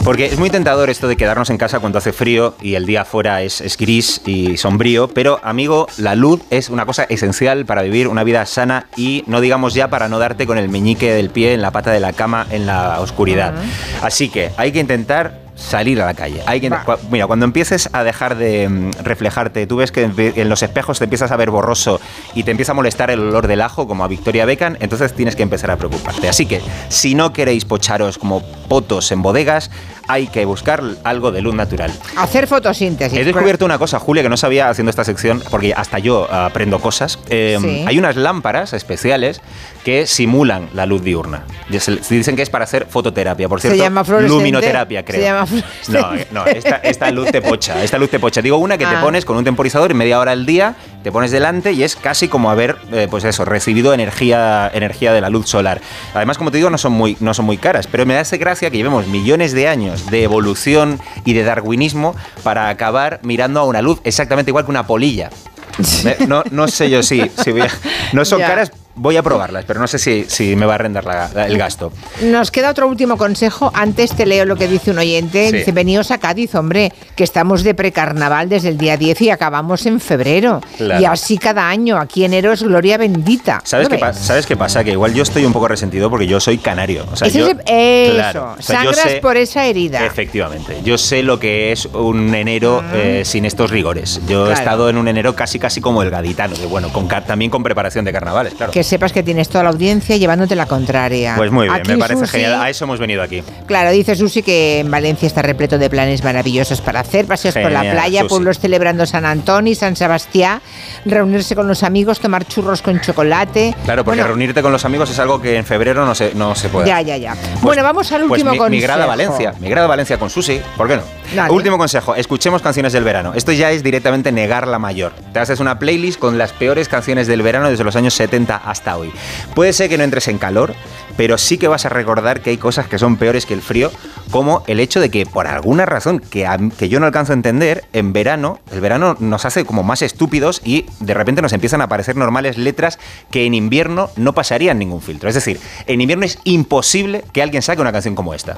Porque 0.04 0.26
es 0.26 0.38
muy 0.38 0.50
tentador 0.50 0.90
esto 0.90 1.08
de 1.08 1.16
quedarnos 1.16 1.50
en 1.50 1.58
casa 1.58 1.80
cuando 1.80 1.98
hace 1.98 2.12
frío 2.12 2.56
y 2.62 2.76
el 2.76 2.86
día 2.86 3.04
afuera 3.04 3.42
es, 3.42 3.62
es 3.62 3.78
gris 3.78 4.22
y 4.26 4.58
sombrío, 4.58 5.08
pero 5.08 5.40
amigo, 5.44 5.88
la 5.98 6.14
luz 6.16 6.42
es 6.50 6.70
una 6.70 6.86
cosa 6.86 7.04
esencial 7.04 7.66
para 7.66 7.84
vivir 7.84 8.10
una 8.10 8.26
vida 8.26 8.46
sana 8.46 8.88
y 8.98 9.24
no 9.28 9.40
digamos 9.40 9.74
ya 9.74 9.88
para 9.90 10.10
no 10.10 10.20
darte 10.20 10.46
con 10.46 10.58
el 10.58 10.68
meñique 10.68 11.14
del 11.14 11.30
pie 11.30 11.54
en 11.54 11.62
la 11.62 11.72
pata 11.72 11.92
de 11.92 12.02
la 12.02 12.12
cama 12.12 12.46
en 12.52 12.66
la 12.66 13.00
oscuridad. 13.00 13.54
Así 14.02 14.28
que 14.28 14.52
hay 14.58 14.74
que 14.74 14.80
intentar 14.82 15.42
salir 15.56 16.02
a 16.02 16.06
la 16.06 16.16
calle. 16.16 16.42
Hay 16.48 16.60
que, 16.60 16.70
cua- 16.72 16.98
mira, 17.12 17.28
cuando 17.28 17.46
empieces 17.46 17.88
a 17.94 18.04
dejar 18.04 18.36
de 18.38 18.68
mm, 18.68 18.92
reflejarte, 19.04 19.68
tú 19.68 19.76
ves 19.78 19.92
que 19.92 20.02
en 20.02 20.14
en 20.18 20.50
los 20.50 20.64
espejos 20.64 20.98
te 20.98 21.04
empiezas 21.04 21.32
a 21.32 21.38
ver 21.38 21.52
borroso 21.52 22.02
y 22.34 22.42
te 22.44 22.50
empieza 22.52 22.72
a 22.72 22.76
molestar 22.76 23.12
el 23.12 23.20
olor 23.20 23.46
del 23.46 23.62
ajo, 23.62 23.88
como 23.88 24.04
a 24.04 24.08
Victoria 24.08 24.46
Beckham, 24.46 24.76
entonces 24.80 25.14
tienes 25.14 25.36
que 25.36 25.44
empezar 25.44 25.70
a 25.70 25.78
preocuparte. 25.78 26.28
Así 26.28 26.48
que, 26.48 26.60
si 26.90 27.14
no 27.14 27.32
queréis 27.34 27.66
pocharos 27.66 28.18
como 28.18 28.42
potos 28.64 29.12
en 29.12 29.22
bodegas, 29.22 29.70
hay 30.08 30.28
que 30.28 30.44
buscar 30.46 30.82
algo 31.04 31.32
de 31.32 31.42
luz 31.42 31.56
natural. 31.56 31.92
Hacer 32.18 32.48
fotosíntesis. 32.48 33.18
He 33.18 33.24
descubierto 33.24 33.64
una 33.66 33.78
cosa, 33.78 34.00
Julia, 34.00 34.22
que 34.24 34.30
no 34.30 34.36
sabía 34.38 34.68
haciendo 34.70 34.90
esta 34.90 35.04
sección, 35.06 35.42
porque 35.50 35.74
hasta 35.74 36.00
yo 36.00 36.32
aprendo 36.32 36.80
cosas. 36.80 37.20
Eh, 37.30 37.58
Sí. 37.62 37.86
Hay 37.88 37.98
unas 38.00 38.16
lámparas 38.16 38.74
especiales 38.74 39.42
que 39.86 40.06
simulan 40.08 40.70
la 40.74 40.86
luz 40.86 41.04
diurna. 41.04 41.44
Se- 41.72 42.04
se 42.04 42.16
Dicen 42.16 42.36
que 42.36 42.42
es 42.42 42.50
para 42.50 42.64
hacer 42.66 42.88
fototerapia. 42.90 43.48
Por 43.48 43.62
Se 43.62 43.70
cierto, 43.70 43.84
llama 43.84 44.04
fluorescente. 44.04 44.38
luminoterapia, 44.38 45.00
Se 45.02 45.06
creo. 45.06 45.22
llama 45.22 45.46
No, 45.90 46.14
eh, 46.16 46.28
no, 46.32 46.46
esta, 46.46 46.76
esta 46.78 47.12
luz 47.12 47.32
te 47.32 47.42
pocha, 47.42 47.84
esta 47.84 47.98
luz 47.98 48.10
te 48.10 48.20
pocha. 48.20 48.42
Digo 48.42 48.58
una 48.58 48.78
que 48.78 48.86
te 48.86 48.96
Ah. 48.96 49.02
pones 49.02 49.24
con 49.26 49.38
un 49.38 49.44
temporizador 49.44 49.92
y 49.92 49.94
media 49.94 50.20
hora 50.20 50.32
al 50.32 50.46
día, 50.46 50.76
te 51.04 51.12
pones 51.12 51.32
delante 51.32 51.74
y 51.74 51.84
es 51.84 51.96
casi 51.96 52.28
como 52.28 52.50
haber, 52.50 52.78
eh, 52.92 53.08
pues 53.10 53.24
eso, 53.26 53.46
recibido 53.46 53.94
energía, 53.94 54.70
energía 54.74 55.14
de 55.14 55.22
la 55.22 55.30
luz 55.30 55.48
solar. 55.50 55.82
Además, 56.14 56.38
como 56.38 56.50
te 56.52 56.58
digo, 56.58 56.70
no 56.70 56.78
son 56.78 56.94
muy, 56.94 57.18
no 57.20 57.34
son 57.34 57.46
muy 57.46 57.58
caras, 57.58 57.88
pero 57.88 58.06
me 58.06 58.18
hace 58.18 58.38
gracia 58.38 58.70
que 58.70 58.78
llevemos 58.78 59.08
millones 59.08 59.52
de 59.54 59.68
años 59.68 60.10
de 60.10 60.24
evolución 60.24 61.00
y 61.26 61.34
de 61.34 61.44
darwinismo 61.44 62.16
para 62.44 62.70
acabar 62.70 63.20
mirando 63.24 63.60
a 63.60 63.66
una 63.66 63.82
luz 63.82 64.00
exactamente 64.04 64.50
igual 64.52 64.66
que 64.66 64.72
una 64.72 64.88
polilla. 64.88 65.30
Eh, 66.06 66.18
No, 66.28 66.44
no 66.52 66.68
sé 66.68 66.90
yo 66.90 67.02
si, 67.02 67.32
si 67.44 67.52
voy 67.52 67.62
a- 67.62 67.70
no 68.14 68.24
son 68.26 68.40
caras, 68.42 68.72
voy 68.96 69.18
a 69.18 69.24
probarlas, 69.24 69.66
pero 69.66 69.80
no 69.80 69.88
sé 69.88 69.98
si, 70.00 70.26
si 70.28 70.56
me 70.56 70.66
va 70.66 70.76
a 70.76 70.78
render 70.78 71.04
la- 71.06 71.30
la- 71.34 71.48
el 71.48 71.58
gasto. 71.58 71.92
Nos 72.22 72.52
queda 72.52 72.70
otro 72.70 72.88
último 72.88 73.18
consejo. 73.18 73.72
Antes 73.74 74.14
te 74.16 74.26
leo 74.26 74.46
lo 74.46 74.56
que 74.56 74.68
dice 74.68 74.92
un 74.92 75.00
oyente. 75.00 75.50
Sí. 75.50 75.58
Dice, 75.58 75.72
veníos 75.72 76.12
a 76.12 76.18
Cádiz, 76.20 76.54
hombre, 76.56 76.92
que 77.16 77.24
estamos 77.24 77.64
de 77.64 77.74
precarnaval 77.74 78.50
desde 78.50 78.70
el 78.70 78.78
día 78.78 78.98
10 78.98 79.22
y 79.22 79.30
acabamos 79.30 79.86
en 79.86 80.00
febrero. 80.00 80.62
Claro. 80.78 81.02
Y 81.02 81.06
así 81.06 81.38
cada 81.38 81.68
año. 81.70 81.98
Aquí 81.98 82.24
enero 82.24 82.52
es 82.54 82.62
gloria 82.64 82.98
bendita. 82.98 83.62
¿Sabes 83.64 83.90
¿No 83.90 83.96
qué, 83.96 84.00
pa-? 84.00 84.14
¿Sabes 84.14 84.46
qué 84.46 84.56
pasa? 84.58 84.84
Que 84.84 84.92
igual 84.92 85.14
yo 85.14 85.24
estoy 85.24 85.46
un 85.46 85.54
poco 85.54 85.68
resentido 85.68 86.10
porque 86.10 86.28
yo 86.28 86.40
soy 86.40 86.58
canario. 86.60 87.06
O 87.12 87.16
sea, 87.16 87.28
Ese 87.28 87.40
yo, 87.40 87.48
es 87.48 87.56
el- 87.66 88.06
eso, 88.06 88.14
Claro, 88.16 88.56
o 88.58 88.62
sea, 88.62 88.84
yo 88.84 88.94
sangras 88.94 89.12
sé- 89.14 89.20
por 89.22 89.38
esa 89.38 89.66
herida. 89.66 90.06
Efectivamente. 90.06 90.78
Yo 90.84 90.98
sé 90.98 91.24
lo 91.24 91.40
que 91.40 91.72
es 91.72 91.86
un 91.88 92.34
enero 92.36 92.84
eh, 92.94 93.24
sin 93.26 93.46
estos 93.46 93.72
rigores. 93.72 94.22
Yo 94.28 94.50
he 94.50 94.54
estado 94.54 94.90
en 94.90 94.98
un 94.98 95.08
enero 95.08 95.36
casi 95.36 95.58
casi 95.60 95.82
como 95.82 96.04
el 96.04 96.10
gaditano, 96.10 96.56
que 96.56 96.66
bueno, 96.66 96.90
con, 96.94 97.08
también 97.08 97.50
con 97.50 97.64
preparación 97.64 98.06
de 98.06 98.12
carnavales, 98.12 98.54
claro. 98.54 98.72
Que 98.72 98.83
sepas 98.84 99.12
que 99.14 99.24
tienes 99.24 99.50
toda 99.50 99.64
la 99.64 99.70
audiencia 99.72 100.16
llevándote 100.18 100.56
la 100.56 100.66
contraria. 100.66 101.36
Pues 101.38 101.52
muy 101.52 101.68
bien, 101.68 101.76
Aquí 101.80 101.92
me 101.92 101.98
parece 101.98 102.22
Susi- 102.22 102.32
genial. 102.32 102.62
A 102.62 102.70
eso 102.70 102.86
hemos 102.86 103.00
venido 103.00 103.22
aquí. 103.22 103.44
Claro, 103.66 103.92
dice 103.92 104.16
Susi 104.16 104.44
que 104.44 104.80
en 104.80 104.90
Valencia 104.92 105.28
está 105.28 105.42
repleto 105.42 105.78
de 105.78 105.90
planes 105.90 106.24
maravillosos 106.24 106.82
para 106.82 107.00
hacer, 107.02 107.26
paseos 107.26 107.54
por 107.56 107.72
la 107.72 107.82
playa, 107.82 108.22
Susi. 108.22 108.30
pueblos 108.30 108.60
celebrando 108.60 109.06
San 109.06 109.26
Antonio, 109.26 109.76
San 109.76 109.96
Sebastián, 109.96 110.62
reunirse 111.06 111.56
con 111.56 111.68
los 111.68 111.84
amigos, 111.84 112.20
tomar 112.20 112.46
churros 112.48 112.82
con 112.82 113.00
chocolate. 113.02 113.76
Claro, 113.86 114.04
porque 114.04 114.20
Bueno, 114.22 114.28
reunirte 114.30 114.62
con 114.62 114.72
los 114.72 114.86
amigos 114.86 115.10
es 115.10 115.20
algo 115.20 115.42
que 115.42 115.58
en 115.58 115.66
febrero 115.66 116.06
no 116.06 116.16
se, 116.16 116.34
no 116.36 116.56
se 116.56 116.70
puede. 116.70 116.88
Ya, 116.88 117.02
ya, 117.02 117.18
ya. 117.18 117.36
bueno, 117.62 117.84
vamos 117.84 118.12
al 118.12 118.22
Pues 118.22 118.32
último 118.42 118.52
mi, 118.52 118.58
consejo. 118.58 118.72
migrar 118.76 119.02
a 119.02 119.06
Valencia, 119.06 119.54
migrar 119.60 119.84
a 119.86 119.88
Valencia 119.88 120.18
con 120.18 120.30
Susi, 120.30 120.62
¿por 120.78 120.88
qué 120.88 120.98
no? 120.98 121.04
Dale. 121.36 121.52
Último 121.54 121.78
consejo, 121.78 122.16
escuchemos 122.16 122.62
canciones 122.62 122.94
del 122.94 123.04
verano. 123.04 123.34
Esto 123.36 123.52
ya 123.52 123.72
es 123.72 123.82
directamente 123.82 124.32
negar 124.32 124.68
la 124.68 124.78
mayor. 124.78 125.14
Te 125.34 125.40
haces 125.40 125.60
una 125.60 125.80
playlist 125.80 126.20
con 126.20 126.38
las 126.38 126.52
peores 126.52 126.88
canciones 126.90 127.28
del 127.28 127.42
verano 127.42 127.70
desde 127.70 127.84
los 127.84 127.96
años 127.96 128.14
70 128.14 128.56
hasta 128.74 128.98
hoy. 128.98 129.12
Puede 129.56 129.72
ser 129.72 129.88
que 129.88 129.98
no 129.98 130.04
entres 130.04 130.28
en 130.28 130.38
calor, 130.38 130.76
pero 131.16 131.38
sí 131.38 131.58
que 131.58 131.68
vas 131.70 131.86
a 131.86 131.90
recordar 131.90 132.42
que 132.42 132.50
hay 132.50 132.58
cosas 132.58 132.88
que 132.88 133.00
son 133.00 133.16
peores 133.18 133.46
que 133.46 133.54
el 133.54 133.62
frío, 133.62 133.92
como 134.32 134.64
el 134.68 134.80
hecho 134.80 135.00
de 135.00 135.10
que 135.10 135.26
por 135.26 135.48
alguna 135.48 135.86
razón 135.86 136.20
que, 136.20 136.46
a- 136.46 136.58
que 136.78 136.90
yo 136.90 137.00
no 137.00 137.06
alcanzo 137.06 137.32
a 137.32 137.36
entender, 137.36 137.86
en 137.94 138.12
verano, 138.14 138.60
el 138.72 138.82
verano 138.82 139.16
nos 139.20 139.46
hace 139.46 139.64
como 139.64 139.84
más 139.84 140.02
estúpidos 140.02 140.62
y 140.66 140.86
de 141.00 141.14
repente 141.14 141.42
nos 141.42 141.54
empiezan 141.54 141.82
a 141.82 141.86
aparecer 141.86 142.16
normales 142.18 142.58
letras 142.58 143.00
que 143.32 143.46
en 143.46 143.54
invierno 143.54 144.10
no 144.16 144.34
pasarían 144.34 144.80
ningún 144.80 145.02
filtro. 145.02 145.30
Es 145.30 145.36
decir, 145.36 145.60
en 145.88 146.02
invierno 146.02 146.26
es 146.26 146.40
imposible 146.44 147.24
que 147.32 147.42
alguien 147.42 147.62
saque 147.62 147.82
una 147.82 147.92
canción 147.92 148.16
como 148.16 148.34
esta. 148.34 148.58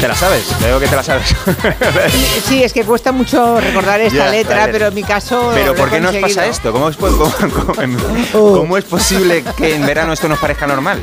¿Te 0.00 0.08
la 0.08 0.14
sabes? 0.14 0.44
Veo 0.60 0.78
que 0.78 0.86
te 0.88 0.96
la 0.96 1.02
sabes. 1.02 1.34
Sí, 2.46 2.62
es 2.62 2.72
que 2.72 2.84
cuesta 2.84 3.12
mucho 3.12 3.60
recordar 3.60 4.00
esta 4.00 4.28
letra, 4.30 4.58
vale. 4.60 4.72
pero 4.72 4.86
en 4.88 4.94
mi 4.94 5.02
caso. 5.02 5.50
Pero 5.54 5.74
¿por 5.74 5.90
qué 5.90 6.00
nos 6.00 6.14
pasa 6.16 6.46
esto? 6.46 6.70
¿Cómo 6.72 6.88
es, 6.88 6.96
po- 6.96 7.08
cómo- 7.08 7.34
cómo- 7.74 8.02
cómo 8.32 8.76
es 8.78 8.84
posible 8.84 9.42
que 9.56 9.74
en 9.74 9.84
verano 9.86 10.12
esto 10.12 10.28
nos 10.28 10.38
parezca 10.38 10.66
normal? 10.66 11.00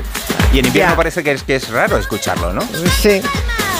Y 0.53 0.59
en 0.59 0.67
invierno 0.67 0.95
parece 0.95 1.23
que 1.23 1.31
es, 1.31 1.43
que 1.43 1.55
es 1.55 1.69
raro 1.69 1.97
escucharlo, 1.97 2.53
¿no? 2.53 2.61
Sí. 3.01 3.21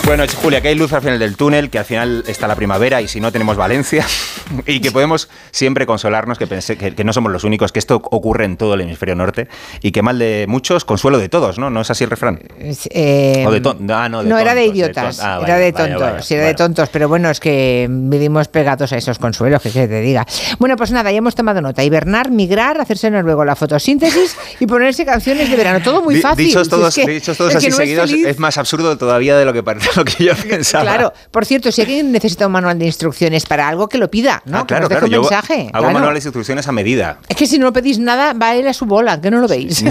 Bueno, 0.06 0.26
Julia, 0.42 0.60
que 0.60 0.68
hay 0.68 0.76
luz 0.76 0.92
al 0.92 1.02
final 1.02 1.18
del 1.18 1.38
túnel, 1.38 1.70
que 1.70 1.80
al 1.80 1.86
final 1.86 2.26
está 2.28 2.46
la 2.46 2.56
primavera 2.56 3.02
y 3.02 3.08
si 3.08 3.22
no 3.22 3.32
tenemos 3.32 3.56
Valencia, 3.56 4.06
y 4.68 4.82
que 4.82 4.92
podemos 4.92 5.30
siempre 5.52 5.86
consolarnos 5.86 6.38
que, 6.38 6.46
pensé, 6.46 6.78
que, 6.78 6.94
que 6.94 7.04
no 7.06 7.14
somos 7.14 7.32
los 7.32 7.46
únicos, 7.46 7.72
que 7.72 7.80
esto 7.80 7.96
ocurre 8.12 8.44
en 8.44 8.58
todo 8.58 8.74
el 8.74 8.82
hemisferio 8.82 9.16
norte 9.16 9.48
y 9.82 9.92
que 9.94 10.02
mal 10.02 10.20
de 10.20 10.46
muchos, 10.50 10.84
consuelo 10.84 11.20
de 11.20 11.30
todos, 11.30 11.58
¿no? 11.58 11.70
¿No 11.70 11.80
es 11.82 11.90
así 11.90 12.04
el 12.04 12.10
refrán? 12.10 12.42
Eh, 12.90 13.46
O 13.48 13.52
de 13.52 13.62
ah, 13.94 14.10
no, 14.10 14.24
de 14.24 14.30
no 14.30 14.38
era 14.38 14.54
de 14.54 14.66
idiotas, 14.66 15.20
era 15.20 15.58
de 15.58 15.72
tontos, 15.72 16.30
era 16.32 16.46
de 16.48 16.54
tontos, 16.54 16.90
pero 16.90 17.08
bueno, 17.08 17.30
es 17.30 17.40
que 17.40 17.88
vivimos 17.90 18.50
pegados 18.50 18.92
a 18.92 18.98
esos 18.98 19.18
consuelos, 19.18 19.62
que 19.62 19.70
se 19.70 19.88
te 19.88 20.02
diga. 20.02 20.28
Bueno, 20.60 20.76
pues 20.76 20.92
nada, 20.92 21.12
ya 21.12 21.20
hemos 21.20 21.34
tomado 21.34 21.62
nota. 21.62 21.82
Hibernar, 21.82 22.30
migrar, 22.30 22.80
hacerse 22.82 23.10
noruego 23.10 23.46
la 23.46 23.56
fotosíntesis 23.56 24.36
y 24.60 24.68
ponerse 24.68 25.06
canciones 25.06 25.50
de 25.50 25.56
verano. 25.56 25.82
Todo 25.82 26.02
muy 26.04 26.20
fácil. 26.20 26.46
Dichos 26.48 26.66
Si 26.66 26.70
todos, 26.70 26.98
es 26.98 27.06
que- 27.06 27.12
dichos 27.12 27.38
todos 27.38 27.56
así 27.56 27.68
no 27.68 27.72
es 27.72 27.78
seguidos, 27.78 28.12
es 28.12 28.38
más 28.38 28.58
absurdo 28.58 28.98
todavía 28.98 29.38
de 29.38 29.46
lo 29.46 29.54
que 29.54 29.64
parece. 29.64 29.93
lo 29.98 30.06
que 30.06 30.26
yo 30.26 30.36
pensaba. 30.36 30.84
Claro, 30.84 31.14
por 31.32 31.46
cierto, 31.46 31.72
si 31.72 31.82
alguien 31.82 32.12
necesita 32.12 32.48
un 32.48 32.54
manual 32.54 32.78
de 32.78 32.86
instrucciones 32.86 33.46
para 33.46 33.68
algo, 33.68 33.88
que 33.88 33.98
lo 33.98 34.10
pida, 34.10 34.42
¿no? 34.46 34.60
Ah, 34.60 34.62
que 34.62 34.68
claro, 34.68 34.82
nos 34.84 34.90
deje 34.90 35.06
claro. 35.06 35.22
un 35.22 35.30
mensaje. 35.30 35.54
hago 35.54 35.70
claro. 35.72 35.94
manuales 35.94 36.24
de 36.24 36.30
instrucciones 36.30 36.68
a 36.68 36.72
medida. 36.72 37.20
Es 37.30 37.36
que 37.36 37.48
si 37.48 37.60
no 37.60 37.72
pedís 37.72 38.00
nada, 38.00 38.34
va 38.34 38.56
él 38.56 38.68
a 38.68 38.74
su 38.74 38.86
bola, 38.86 39.22
que 39.22 39.32
no 39.32 39.40
lo 39.40 39.48
veis. 39.48 39.84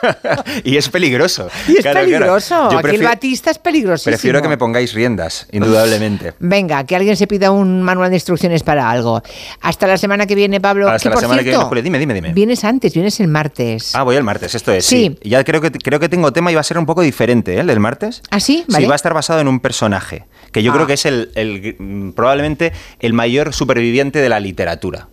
y 0.64 0.76
es 0.76 0.88
peligroso. 0.88 1.48
y 1.68 1.76
es 1.76 1.82
Claro, 1.82 2.00
claro. 2.00 2.18
peligroso. 2.18 2.78
Aquí 2.78 2.96
el 2.96 3.02
Batista 3.02 3.50
es 3.50 3.58
peligrosísimo. 3.58 4.12
Prefiero 4.12 4.42
que 4.42 4.48
me 4.48 4.58
pongáis 4.58 4.92
riendas, 4.92 5.46
indudablemente. 5.52 6.34
Venga, 6.40 6.84
que 6.84 6.96
alguien 6.96 7.16
se 7.16 7.26
pida 7.26 7.50
un 7.50 7.82
manual 7.82 8.10
de 8.10 8.16
instrucciones 8.16 8.62
para 8.62 8.90
algo. 8.90 9.22
Hasta 9.60 9.86
la 9.86 9.96
semana 9.96 10.26
que 10.26 10.34
viene, 10.34 10.60
Pablo. 10.60 10.88
Hasta 10.88 11.02
que, 11.02 11.08
la 11.10 11.14
por 11.14 11.22
semana 11.22 11.42
que 11.42 11.50
viene. 11.50 11.82
Dime, 11.82 11.98
dime, 11.98 12.14
dime. 12.14 12.32
Vienes 12.32 12.64
antes, 12.64 12.92
vienes 12.94 13.20
el 13.20 13.28
martes. 13.28 13.94
Ah, 13.94 14.02
voy 14.02 14.16
el 14.16 14.24
martes, 14.24 14.54
esto 14.54 14.72
es. 14.72 14.84
Sí. 14.84 14.96
Sí. 14.96 15.28
Ya 15.28 15.44
creo 15.44 15.60
que, 15.60 15.70
creo 15.70 16.00
que 16.00 16.08
tengo 16.08 16.32
tema 16.32 16.50
y 16.50 16.54
va 16.54 16.60
a 16.60 16.64
ser 16.64 16.78
un 16.78 16.86
poco 16.86 17.02
diferente, 17.02 17.54
¿eh? 17.54 17.60
El 17.60 17.66
del 17.66 17.80
martes. 17.80 18.22
¿Ah, 18.30 18.40
sí? 18.40 18.64
Vale. 18.68 18.84
Sí, 18.84 18.88
va 18.88 18.94
a 18.94 18.96
estar 18.96 19.14
basado 19.14 19.35
en 19.40 19.48
un 19.48 19.60
personaje, 19.60 20.24
que 20.52 20.62
yo 20.62 20.72
Ah. 20.72 20.74
creo 20.74 20.86
que 20.86 20.94
es 20.94 21.06
el, 21.06 21.30
el, 21.34 21.76
mm, 21.78 22.10
probablemente 22.12 22.72
el 23.00 23.12
mayor 23.12 23.52
superviviente 23.52 24.20
de 24.20 24.28
la 24.28 24.40
literatura. 24.40 25.08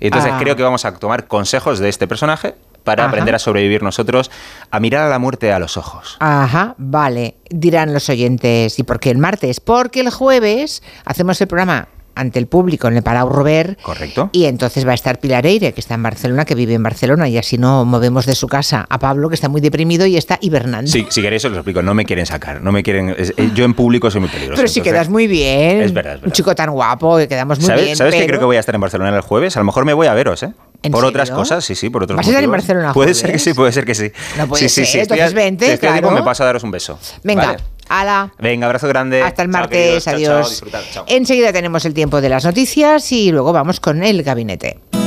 Entonces 0.00 0.32
Ah. 0.34 0.38
creo 0.40 0.56
que 0.56 0.62
vamos 0.62 0.84
a 0.84 0.94
tomar 0.94 1.26
consejos 1.28 1.78
de 1.78 1.88
este 1.88 2.08
personaje 2.08 2.54
para 2.84 3.04
Ajá. 3.04 3.10
aprender 3.10 3.34
a 3.36 3.38
sobrevivir 3.38 3.82
nosotros, 3.84 4.30
a 4.72 4.80
mirar 4.80 5.06
a 5.06 5.08
la 5.08 5.20
muerte 5.20 5.52
a 5.52 5.60
los 5.60 5.76
ojos. 5.76 6.16
Ajá, 6.18 6.74
vale. 6.78 7.36
Dirán 7.50 7.92
los 7.94 8.08
oyentes. 8.08 8.76
¿Y 8.78 8.82
por 8.82 8.98
qué 8.98 9.10
el 9.10 9.18
martes? 9.18 9.60
Porque 9.60 10.00
el 10.00 10.10
jueves 10.10 10.82
hacemos 11.04 11.40
el 11.40 11.46
programa 11.46 11.86
ante 12.14 12.38
el 12.38 12.46
público 12.46 12.88
en 12.88 12.96
el 12.96 13.02
Palau 13.02 13.28
Robert. 13.28 13.80
Correcto. 13.82 14.30
Y 14.32 14.44
entonces 14.44 14.86
va 14.86 14.92
a 14.92 14.94
estar 14.94 15.18
Pilar 15.18 15.46
Eire, 15.46 15.72
que 15.72 15.80
está 15.80 15.94
en 15.94 16.02
Barcelona, 16.02 16.44
que 16.44 16.54
vive 16.54 16.74
en 16.74 16.82
Barcelona, 16.82 17.28
y 17.28 17.38
así 17.38 17.58
no 17.58 17.84
movemos 17.84 18.26
de 18.26 18.34
su 18.34 18.46
casa 18.48 18.86
a 18.88 18.98
Pablo, 18.98 19.28
que 19.28 19.34
está 19.34 19.48
muy 19.48 19.60
deprimido 19.60 20.06
y 20.06 20.16
está 20.16 20.38
hibernando. 20.40 20.90
Sí, 20.90 21.06
si 21.10 21.22
queréis 21.22 21.44
os 21.44 21.50
lo 21.52 21.58
explico, 21.58 21.82
no 21.82 21.94
me 21.94 22.04
quieren 22.04 22.26
sacar, 22.26 22.60
no 22.62 22.72
me 22.72 22.82
quieren... 22.82 23.14
es- 23.18 23.34
eh, 23.36 23.50
yo 23.54 23.64
en 23.64 23.74
público 23.74 24.10
soy 24.10 24.20
muy 24.20 24.30
peligroso. 24.30 24.56
Pero 24.60 24.68
si 24.68 24.80
entonces- 24.80 24.92
quedas 24.92 25.08
muy 25.08 25.26
bien. 25.26 25.80
Es 25.82 25.92
verdad, 25.92 26.14
es 26.14 26.20
verdad. 26.20 26.26
Un 26.26 26.32
chico 26.32 26.54
tan 26.54 26.70
guapo, 26.70 27.16
que 27.18 27.28
quedamos 27.28 27.58
muy 27.58 27.66
¿Sabes, 27.66 27.84
bien. 27.84 27.96
¿sabes 27.96 28.14
que 28.14 28.20
pero- 28.20 28.28
creo 28.28 28.40
que 28.40 28.46
voy 28.46 28.56
a 28.56 28.60
estar 28.60 28.74
en 28.74 28.80
Barcelona 28.80 29.14
el 29.14 29.22
jueves? 29.22 29.56
A 29.56 29.60
lo 29.60 29.64
mejor 29.64 29.84
me 29.84 29.92
voy 29.94 30.06
a 30.06 30.14
veros, 30.14 30.42
¿eh? 30.42 30.52
¿En 30.84 30.90
Por 30.90 31.04
otras 31.04 31.30
cosas, 31.30 31.64
sí, 31.64 31.76
sí, 31.76 31.90
por 31.90 32.02
otros 32.02 32.16
¿Vas 32.16 32.26
a 32.26 32.30
estar 32.30 32.42
en 32.42 32.50
motivos. 32.50 32.66
Barcelona 32.66 32.92
Puede 32.92 33.14
jueves? 33.14 33.18
ser 33.20 33.32
que 33.32 33.38
sí, 33.38 33.54
puede 33.54 33.70
ser 33.72 33.84
que 33.84 33.94
sí. 33.94 34.10
No 34.36 34.48
puede 34.48 34.62
sí, 34.62 34.68
sí, 34.68 34.74
ser, 34.84 34.86
sí, 34.86 34.98
a- 34.98 35.02
entonces 35.02 35.32
vente, 35.32 35.72
estoy 35.74 35.88
claro. 35.88 36.10
me 36.10 36.22
paso 36.24 36.42
a 36.42 36.46
daros 36.46 36.64
un 36.64 36.72
beso. 36.72 36.98
Venga, 37.22 37.46
Vale. 37.46 37.58
Ala. 37.88 38.32
Venga, 38.38 38.66
abrazo 38.66 38.88
grande. 38.88 39.22
Hasta 39.22 39.42
el 39.42 39.50
Chao, 39.50 39.60
martes, 39.60 40.04
queridos. 40.04 40.62
Adiós. 40.62 40.64
chao, 40.70 40.82
chao. 40.92 41.04
Enseguida 41.08 41.52
tenemos 41.52 41.84
el 41.84 41.94
tiempo 41.94 42.20
de 42.20 42.28
las 42.28 42.44
noticias 42.44 43.10
y 43.12 43.30
luego 43.30 43.52
vamos 43.52 43.80
con 43.80 44.02
el 44.02 44.22
gabinete. 44.22 44.78